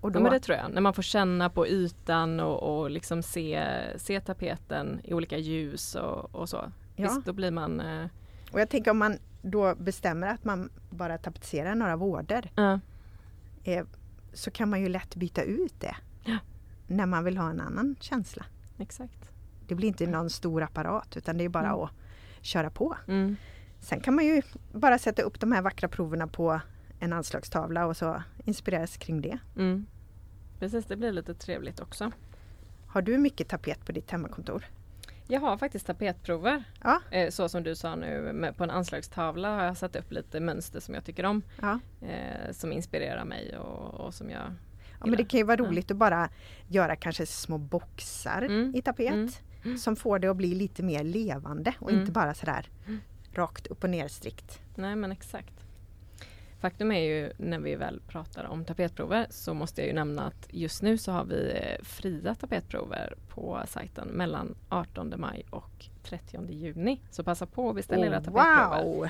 Och 0.00 0.10
Ja, 0.16 0.20
men 0.20 0.32
det 0.32 0.40
tror 0.40 0.58
jag. 0.58 0.70
När 0.72 0.80
man 0.80 0.94
får 0.94 1.02
känna 1.02 1.50
på 1.50 1.66
ytan 1.66 2.40
och, 2.40 2.62
och 2.80 2.90
liksom 2.90 3.22
se, 3.22 3.64
se 3.96 4.20
tapeten 4.20 5.00
i 5.04 5.14
olika 5.14 5.38
ljus 5.38 5.94
och, 5.94 6.34
och 6.34 6.48
så. 6.48 6.56
Ja. 6.96 7.02
Visst, 7.08 7.24
då 7.26 7.32
blir 7.32 7.50
man... 7.50 7.80
Eh, 7.80 8.06
Och 8.52 8.60
jag 8.60 8.68
tänker 8.68 8.90
om 8.90 8.98
man 8.98 9.18
då 9.42 9.74
bestämmer 9.74 10.26
att 10.26 10.44
man 10.44 10.70
bara 10.90 11.18
tapetserar 11.18 11.74
några 11.74 11.96
vårder 11.96 12.50
ja, 12.54 12.80
eh, 13.64 13.84
så 14.32 14.50
kan 14.50 14.70
man 14.70 14.80
ju 14.80 14.88
lätt 14.88 15.16
byta 15.16 15.42
ut 15.42 15.80
det. 15.80 15.96
Ja. 16.24 16.38
När 16.86 17.06
man 17.06 17.24
vill 17.24 17.36
ha 17.38 17.50
en 17.50 17.60
annan 17.60 17.96
känsla. 18.00 18.44
exakt. 18.78 19.30
Det 19.68 19.74
blir 19.74 19.88
inte 19.88 20.06
någon 20.06 20.30
stor 20.30 20.62
apparat 20.62 21.16
utan 21.16 21.38
det 21.38 21.44
är 21.44 21.48
bara 21.48 21.68
Mm. 21.68 21.80
att 21.80 21.90
köra 22.40 22.70
på. 22.70 22.96
Mm. 23.08 23.36
Sen 23.84 24.00
kan 24.00 24.14
man 24.14 24.24
ju 24.24 24.42
bara 24.72 24.98
sätta 24.98 25.22
upp 25.22 25.40
de 25.40 25.52
här 25.52 25.62
vackra 25.62 25.88
proverna 25.88 26.26
på 26.26 26.60
en 27.00 27.12
anslagstavla 27.12 27.86
och 27.86 27.96
så 27.96 28.22
inspireras 28.44 28.96
kring 28.96 29.20
det. 29.20 29.38
Mm. 29.56 29.86
Precis, 30.58 30.84
det 30.84 30.96
blir 30.96 31.12
lite 31.12 31.34
trevligt 31.34 31.80
också. 31.80 32.10
Har 32.86 33.02
du 33.02 33.18
mycket 33.18 33.48
tapet 33.48 33.84
på 33.86 33.92
ditt 33.92 34.10
hemmakontor? 34.10 34.64
Jag 35.28 35.40
har 35.40 35.56
faktiskt 35.56 35.86
tapetprover. 35.86 36.64
Ja. 36.82 37.00
Eh, 37.10 37.30
så 37.30 37.48
som 37.48 37.62
du 37.62 37.74
sa 37.76 37.96
nu, 37.96 38.52
på 38.56 38.64
en 38.64 38.70
anslagstavla 38.70 39.48
har 39.56 39.64
jag 39.64 39.76
satt 39.76 39.96
upp 39.96 40.12
lite 40.12 40.40
mönster 40.40 40.80
som 40.80 40.94
jag 40.94 41.04
tycker 41.04 41.24
om. 41.24 41.42
Ja. 41.62 41.78
Eh, 42.02 42.52
som 42.52 42.72
inspirerar 42.72 43.24
mig 43.24 43.58
och, 43.58 43.94
och 44.06 44.14
som 44.14 44.30
jag 44.30 44.42
ja 45.00 45.06
men 45.06 45.16
det 45.16 45.24
kan 45.24 45.38
ju 45.38 45.44
vara 45.44 45.62
Ja. 45.62 45.68
roligt 45.68 45.90
att 45.90 45.96
bara 45.96 46.28
göra 46.68 46.96
kanske 46.96 47.26
små 47.26 47.58
boxar 47.58 48.42
Mm. 48.42 48.72
i 48.76 48.82
tapet 48.82 49.12
Mm. 49.12 49.28
Mm. 49.64 49.78
som 49.78 49.96
får 49.96 50.18
det 50.18 50.28
att 50.28 50.36
bli 50.36 50.54
lite 50.54 50.82
mer 50.82 51.04
levande 51.04 51.74
och 51.78 51.90
Mm. 51.90 52.00
inte 52.00 52.12
bara 52.12 52.34
sådär 52.34 52.68
Mm. 52.86 53.00
Rakt 53.34 53.66
upp 53.66 53.84
och 53.84 53.90
ner 53.90 54.08
strikt. 54.08 54.60
Nej 54.74 54.96
men 54.96 55.12
exakt. 55.12 55.54
Faktum 56.60 56.92
är 56.92 57.00
ju 57.00 57.32
när 57.36 57.58
vi 57.58 57.74
väl 57.76 58.00
pratar 58.08 58.44
om 58.44 58.64
tapetprover 58.64 59.26
så 59.30 59.54
måste 59.54 59.80
jag 59.80 59.88
ju 59.88 59.94
nämna 59.94 60.26
att 60.26 60.48
just 60.50 60.82
nu 60.82 60.98
så 60.98 61.12
har 61.12 61.24
vi 61.24 61.50
eh, 61.54 61.84
fria 61.84 62.34
tapetprover 62.34 63.14
på 63.28 63.62
sajten 63.66 64.08
mellan 64.08 64.54
18 64.68 65.14
maj 65.16 65.46
och 65.50 65.86
30 66.02 66.52
juni. 66.52 67.00
Så 67.10 67.24
passa 67.24 67.46
på 67.46 67.68
att 67.68 67.76
beställa 67.76 68.06
era 68.06 68.18
Oh, 68.18 68.24
tapetprover. 68.24 68.90
wow! 68.90 69.08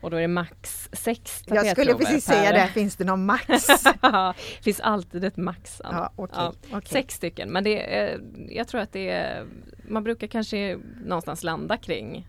Och 0.00 0.10
då 0.10 0.16
är 0.16 0.20
det 0.20 0.28
max 0.28 0.88
sex 0.92 1.42
tapetprover 1.42 1.66
Jag 1.66 1.76
skulle 1.76 1.94
precis 1.94 2.26
per... 2.26 2.34
säga 2.34 2.52
det, 2.52 2.68
finns 2.68 2.96
det 2.96 3.04
någon 3.04 3.24
max? 3.26 3.46
finns 4.62 4.80
alltid 4.80 5.24
ett 5.24 5.36
max. 5.36 5.80
Ja, 5.84 6.12
okej. 6.16 6.36
Ja, 6.38 6.52
okej. 6.68 6.88
Sex 6.92 7.14
stycken, 7.14 7.52
men 7.52 7.64
det 7.64 7.94
är, 7.96 8.20
jag 8.48 8.68
tror 8.68 8.80
att 8.80 8.92
det 8.92 9.08
är, 9.10 9.46
man 9.88 10.04
brukar 10.04 10.26
kanske 10.26 10.78
någonstans 11.04 11.44
landa 11.44 11.76
kring 11.76 12.26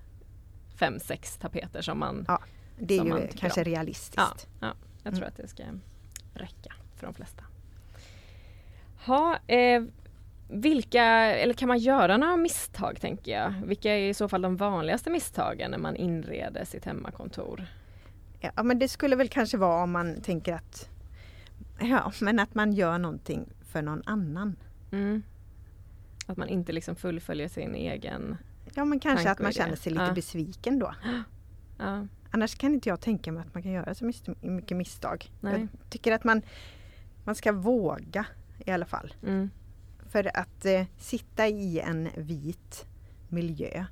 fem, 0.85 0.99
sex 0.99 1.37
tapeter 1.37 1.81
som 1.81 1.99
man 1.99 2.25
Ja, 2.27 2.39
Det 2.79 2.97
är 2.97 3.03
ju 3.05 3.27
kanske 3.35 3.61
om. 3.61 3.65
realistiskt. 3.65 4.17
Ja, 4.17 4.33
ja 4.59 4.73
jag 5.03 5.13
tror 5.13 5.23
Mm. 5.23 5.27
att 5.27 5.37
det 5.37 5.47
ska 5.47 5.63
räcka 6.33 6.73
för 6.95 7.05
de 7.07 7.13
flesta. 7.13 7.43
Ha, 9.05 9.37
eh, 9.47 9.83
vilka, 10.49 11.03
eller 11.35 11.53
kan 11.53 11.67
man 11.67 11.77
göra 11.77 12.17
några 12.17 12.37
misstag 12.37 13.01
tänker 13.01 13.31
jag? 13.31 13.53
Vilka 13.65 13.91
är 13.93 14.09
i 14.09 14.13
så 14.13 14.29
fall 14.29 14.41
de 14.41 14.57
vanligaste 14.57 15.09
misstagen 15.09 15.71
när 15.71 15.77
man 15.77 15.95
inreder 15.95 16.65
sitt 16.65 16.85
hemmakontor? 16.85 17.65
Ja, 18.39 18.63
men 18.63 18.79
det 18.79 18.87
skulle 18.87 19.15
väl 19.15 19.29
kanske 19.29 19.57
vara 19.57 19.83
om 19.83 19.91
man 19.91 20.21
tänker 20.21 20.53
att 20.53 20.89
Ja, 21.79 22.11
men 22.21 22.39
att 22.39 22.55
man 22.55 22.73
gör 22.73 22.97
någonting 22.97 23.49
för 23.61 23.81
någon 23.81 24.01
annan. 24.05 24.55
Mm. 24.91 25.23
Att 26.27 26.37
man 26.37 26.47
inte 26.47 26.71
liksom 26.71 26.95
fullföljer 26.95 27.47
sin 27.47 27.75
egen... 27.75 28.37
Ja, 28.75 28.85
men 28.85 28.99
kanske 28.99 29.31
att 29.31 29.39
man 29.39 29.51
känner 29.51 29.75
sig 29.75 29.91
lite 29.91 30.03
Ja. 30.05 30.13
besviken 30.13 30.79
då. 30.79 30.95
Ja, 31.77 32.07
Annars 32.31 32.55
kan 32.55 32.73
inte 32.73 32.89
jag 32.89 32.99
tänka 33.01 33.31
mig 33.31 33.41
att 33.47 33.53
man 33.53 33.63
kan 33.63 33.71
göra 33.71 33.95
så 33.95 34.11
mycket 34.41 34.77
misstag. 34.77 35.31
Nej. 35.41 35.67
Jag 35.81 35.89
tycker 35.89 36.11
att 36.11 36.23
man, 36.23 36.41
man 37.23 37.35
ska 37.35 37.51
våga 37.51 38.25
i 38.65 38.71
alla 38.71 38.85
fall. 38.85 39.13
mm, 39.23 39.49
För 40.09 40.37
att 40.37 40.65
eh, 40.65 40.85
sitta 40.97 41.47
i 41.47 41.79
en 41.79 42.09
vit 42.17 42.85
miljö 43.29 43.85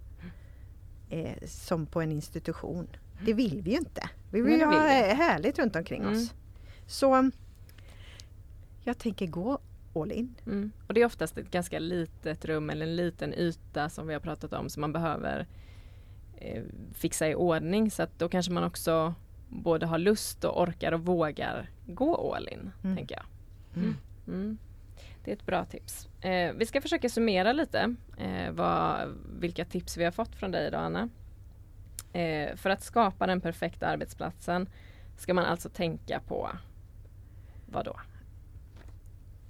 eh, 1.09 1.47
som 1.47 1.85
på 1.85 2.01
en 2.01 2.11
institution, 2.11 2.87
det 3.25 3.33
vill 3.33 3.61
vi 3.61 3.71
ju 3.71 3.77
inte. 3.77 4.09
Vi 4.31 4.41
vill 4.41 4.57
Nej, 4.57 4.67
vill 4.67 4.77
ha 4.79 4.83
vi. 4.85 5.09
eh, 5.11 5.15
härligt 5.15 5.59
runt 5.59 5.75
omkring 5.75 6.01
Mm. 6.01 6.13
oss. 6.13 6.33
Så 6.87 7.31
jag 8.83 8.97
tänker 8.97 9.27
gå 9.27 9.59
all 9.95 10.11
in. 10.11 10.35
Mm. 10.45 10.71
Och 10.87 10.93
det 10.93 11.01
är 11.01 11.05
oftast 11.05 11.37
ett 11.37 11.51
ganska 11.51 11.79
litet 11.79 12.45
rum 12.45 12.69
eller 12.69 12.85
en 12.85 12.95
liten 12.95 13.33
yta 13.33 13.89
som 13.89 14.07
vi 14.07 14.13
har 14.13 14.21
pratat 14.21 14.53
om 14.53 14.69
som 14.69 14.81
man 14.81 14.93
behöver 14.93 15.47
eh, 16.37 16.63
fixa 16.93 17.27
i 17.29 17.35
ordning 17.35 17.91
så 17.91 18.03
att 18.03 18.19
då 18.19 18.29
kanske 18.29 18.51
man 18.51 18.63
också 18.63 19.13
både 19.49 19.85
har 19.85 19.97
lust 19.97 20.43
och 20.43 20.61
orkar 20.61 20.91
och 20.91 21.05
vågar 21.05 21.69
gå 21.87 22.33
all 22.35 22.47
in, 22.47 22.71
Mm. 22.83 22.97
tänker 22.97 23.15
jag. 23.15 23.25
Mm. 24.27 24.57
Det 25.23 25.31
är 25.31 25.35
ett 25.35 25.45
bra 25.45 25.65
tips. 25.65 26.09
Eh, 26.21 26.53
vi 26.53 26.65
ska 26.65 26.81
försöka 26.81 27.09
summera 27.09 27.53
lite 27.53 27.95
eh, 28.17 28.51
vad, 28.51 29.17
vilka 29.39 29.65
tips 29.65 29.97
vi 29.97 30.03
har 30.03 30.11
fått 30.11 30.35
från 30.35 30.51
dig 30.51 30.67
idag 30.67 30.81
Anna. 30.83 31.09
Eh, 32.13 32.55
för 32.55 32.69
att 32.69 32.83
skapa 32.83 33.27
den 33.27 33.41
perfekta 33.41 33.87
arbetsplatsen 33.87 34.69
ska 35.17 35.33
man 35.33 35.45
alltså 35.45 35.69
tänka 35.69 36.19
på 36.19 36.49
vad 37.65 37.85
då? 37.85 37.99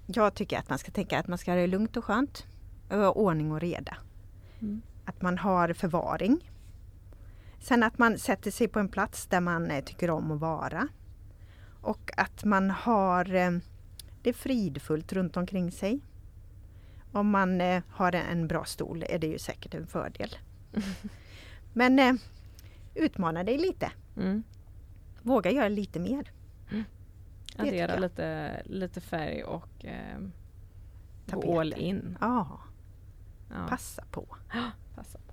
Jag 0.05 0.33
tycker 0.33 0.57
att 0.59 0.69
man 0.69 0.79
ska 0.79 0.91
tänka 0.91 1.19
att 1.19 1.27
man 1.27 1.37
ska 1.37 1.51
ha 1.51 1.55
det 1.57 1.67
lugnt 1.67 1.97
och 1.97 2.05
skönt. 2.05 2.45
och 2.89 3.21
Ordning 3.21 3.51
och 3.51 3.59
reda. 3.61 3.97
Mm. 4.61 4.81
Att 5.05 5.21
man 5.21 5.37
har 5.37 5.73
förvaring. 5.73 6.51
Sen 7.59 7.83
att 7.83 7.97
man 7.97 8.17
sätter 8.17 8.51
sig 8.51 8.67
på 8.67 8.79
en 8.79 8.89
plats 8.89 9.27
där 9.27 9.41
man 9.41 9.71
eh, 9.71 9.83
tycker 9.83 10.09
om 10.09 10.31
att 10.31 10.39
vara. 10.39 10.87
Och 11.81 12.11
att 12.17 12.43
man 12.43 12.69
har 12.69 13.33
eh, 13.35 13.51
det 14.21 14.33
fridfullt 14.33 15.13
runt 15.13 15.37
omkring 15.37 15.71
sig. 15.71 15.99
Om 17.11 17.29
man 17.29 17.61
eh, 17.61 17.83
har 17.89 18.15
en- 18.15 18.47
bra 18.47 18.65
stol 18.65 19.03
är 19.09 19.19
det 19.19 19.27
ju 19.27 19.39
säkert 19.39 19.73
en 19.73 19.87
fördel. 19.87 20.35
Men 21.73 22.19
utmana 22.95 23.43
dig 23.43 23.57
lite. 23.57 23.91
Mm. 24.17 24.43
Våga 25.21 25.51
göra 25.51 25.67
lite 25.67 25.99
mer. 25.99 26.31
Addera 27.57 27.99
lite, 27.99 28.61
lite 28.65 29.01
färg 29.01 29.43
och 29.43 29.85
eh, 29.85 30.19
gå 31.25 31.59
all 31.59 31.73
in. 31.73 32.17
Ja, 32.21 32.59
Ja, 33.53 33.67
passa 33.69 34.03
på. 34.11 34.25
passa 34.95 35.19
på. 35.19 35.31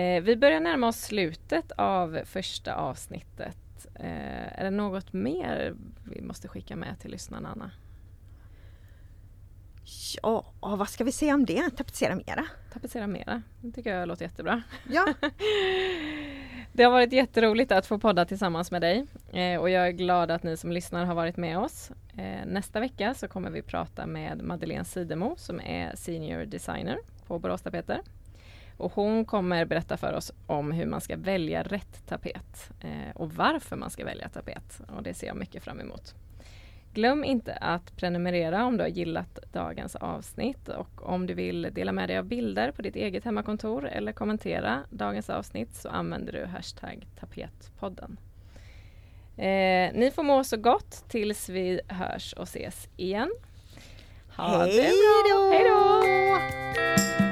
Eh, 0.00 0.22
vi 0.22 0.36
börjar 0.36 0.60
närma 0.60 0.88
oss 0.88 1.00
slutet 1.00 1.72
av 1.72 2.20
första 2.24 2.74
avsnittet. 2.74 3.86
Eh, 3.94 4.60
är 4.60 4.64
det 4.64 4.70
något 4.70 5.12
mer 5.12 5.74
vi 6.04 6.22
måste 6.22 6.48
skicka 6.48 6.76
med 6.76 7.00
till 7.00 7.10
lyssnarna, 7.10 7.48
Anna? 7.48 7.70
Ja, 10.22 10.52
vad 10.60 10.88
ska 10.88 11.04
vi 11.04 11.12
säga 11.12 11.34
om 11.34 11.44
det? 11.46 11.70
Tapetsera 11.70 12.14
mera. 12.14 12.46
Tapetsera 12.72 13.06
mera. 13.06 13.42
Det 13.60 13.72
tycker 13.72 13.96
jag 13.96 14.08
låter 14.08 14.24
jättebra. 14.24 14.62
Ja, 14.88 15.14
Det 16.80 16.84
har 16.84 16.92
varit 16.92 17.12
jätteroligt 17.12 17.72
att 17.72 17.86
få 17.86 17.98
podda 17.98 18.24
tillsammans 18.24 18.70
med 18.70 18.82
dig 18.82 19.06
eh, 19.32 19.60
och 19.60 19.70
jag 19.70 19.86
är 19.86 19.90
glad 19.90 20.30
att 20.30 20.42
ni 20.42 20.56
som 20.56 20.72
lyssnar 20.72 21.04
har 21.04 21.14
varit 21.14 21.36
med 21.36 21.58
oss. 21.58 21.90
Eh, 22.16 22.46
nästa 22.46 22.80
vecka 22.80 23.14
så 23.14 23.28
kommer 23.28 23.50
vi 23.50 23.62
prata 23.62 24.06
med 24.06 24.42
Madeleine 24.42 24.84
Sidemo 24.84 25.34
som 25.36 25.60
är 25.60 25.96
Senior 25.96 26.44
Designer 26.44 26.98
på 27.26 27.38
Borås 27.38 27.62
Tapeter. 27.62 28.00
Och 28.76 28.92
hon 28.92 29.24
kommer 29.24 29.64
berätta 29.64 29.96
för 29.96 30.12
oss 30.12 30.32
om 30.46 30.72
hur 30.72 30.86
man 30.86 31.00
ska 31.00 31.16
välja 31.16 31.62
rätt 31.62 32.06
tapet 32.06 32.70
eh, 32.80 33.16
och 33.16 33.32
varför 33.32 33.76
man 33.76 33.90
ska 33.90 34.04
välja 34.04 34.28
tapet. 34.28 34.80
Och 34.96 35.02
det 35.02 35.14
ser 35.14 35.26
jag 35.26 35.36
mycket 35.36 35.62
fram 35.62 35.80
emot. 35.80 36.14
Glöm 36.94 37.24
inte 37.24 37.54
att 37.54 37.96
prenumerera 37.96 38.64
om 38.64 38.76
du 38.76 38.82
har 38.82 38.88
gillat 38.88 39.38
dagens 39.52 39.96
avsnitt 39.96 40.68
och 40.68 41.08
om 41.08 41.26
du 41.26 41.34
vill 41.34 41.68
dela 41.72 41.92
med 41.92 42.08
dig 42.08 42.18
av 42.18 42.24
bilder 42.24 42.70
på 42.70 42.82
ditt 42.82 42.96
eget 42.96 43.24
hemmakontor 43.24 43.88
eller 43.88 44.12
kommentera 44.12 44.80
dagens 44.90 45.30
avsnitt 45.30 45.74
så 45.74 45.88
använder 45.88 46.32
du 46.32 46.44
hashtag 46.44 47.06
tapetpodden. 47.20 48.16
Eh, 49.36 49.92
ni 49.94 50.12
får 50.14 50.22
må 50.22 50.44
så 50.44 50.56
gott 50.56 51.04
tills 51.08 51.48
vi 51.48 51.80
hörs 51.88 52.32
och 52.32 52.42
ses 52.42 52.88
igen. 52.96 53.30
Ha 54.36 54.66
det 54.66 54.72
hej 54.72 54.92
bra! 55.28 55.50
Hej 55.52 55.64
då! 55.68 57.29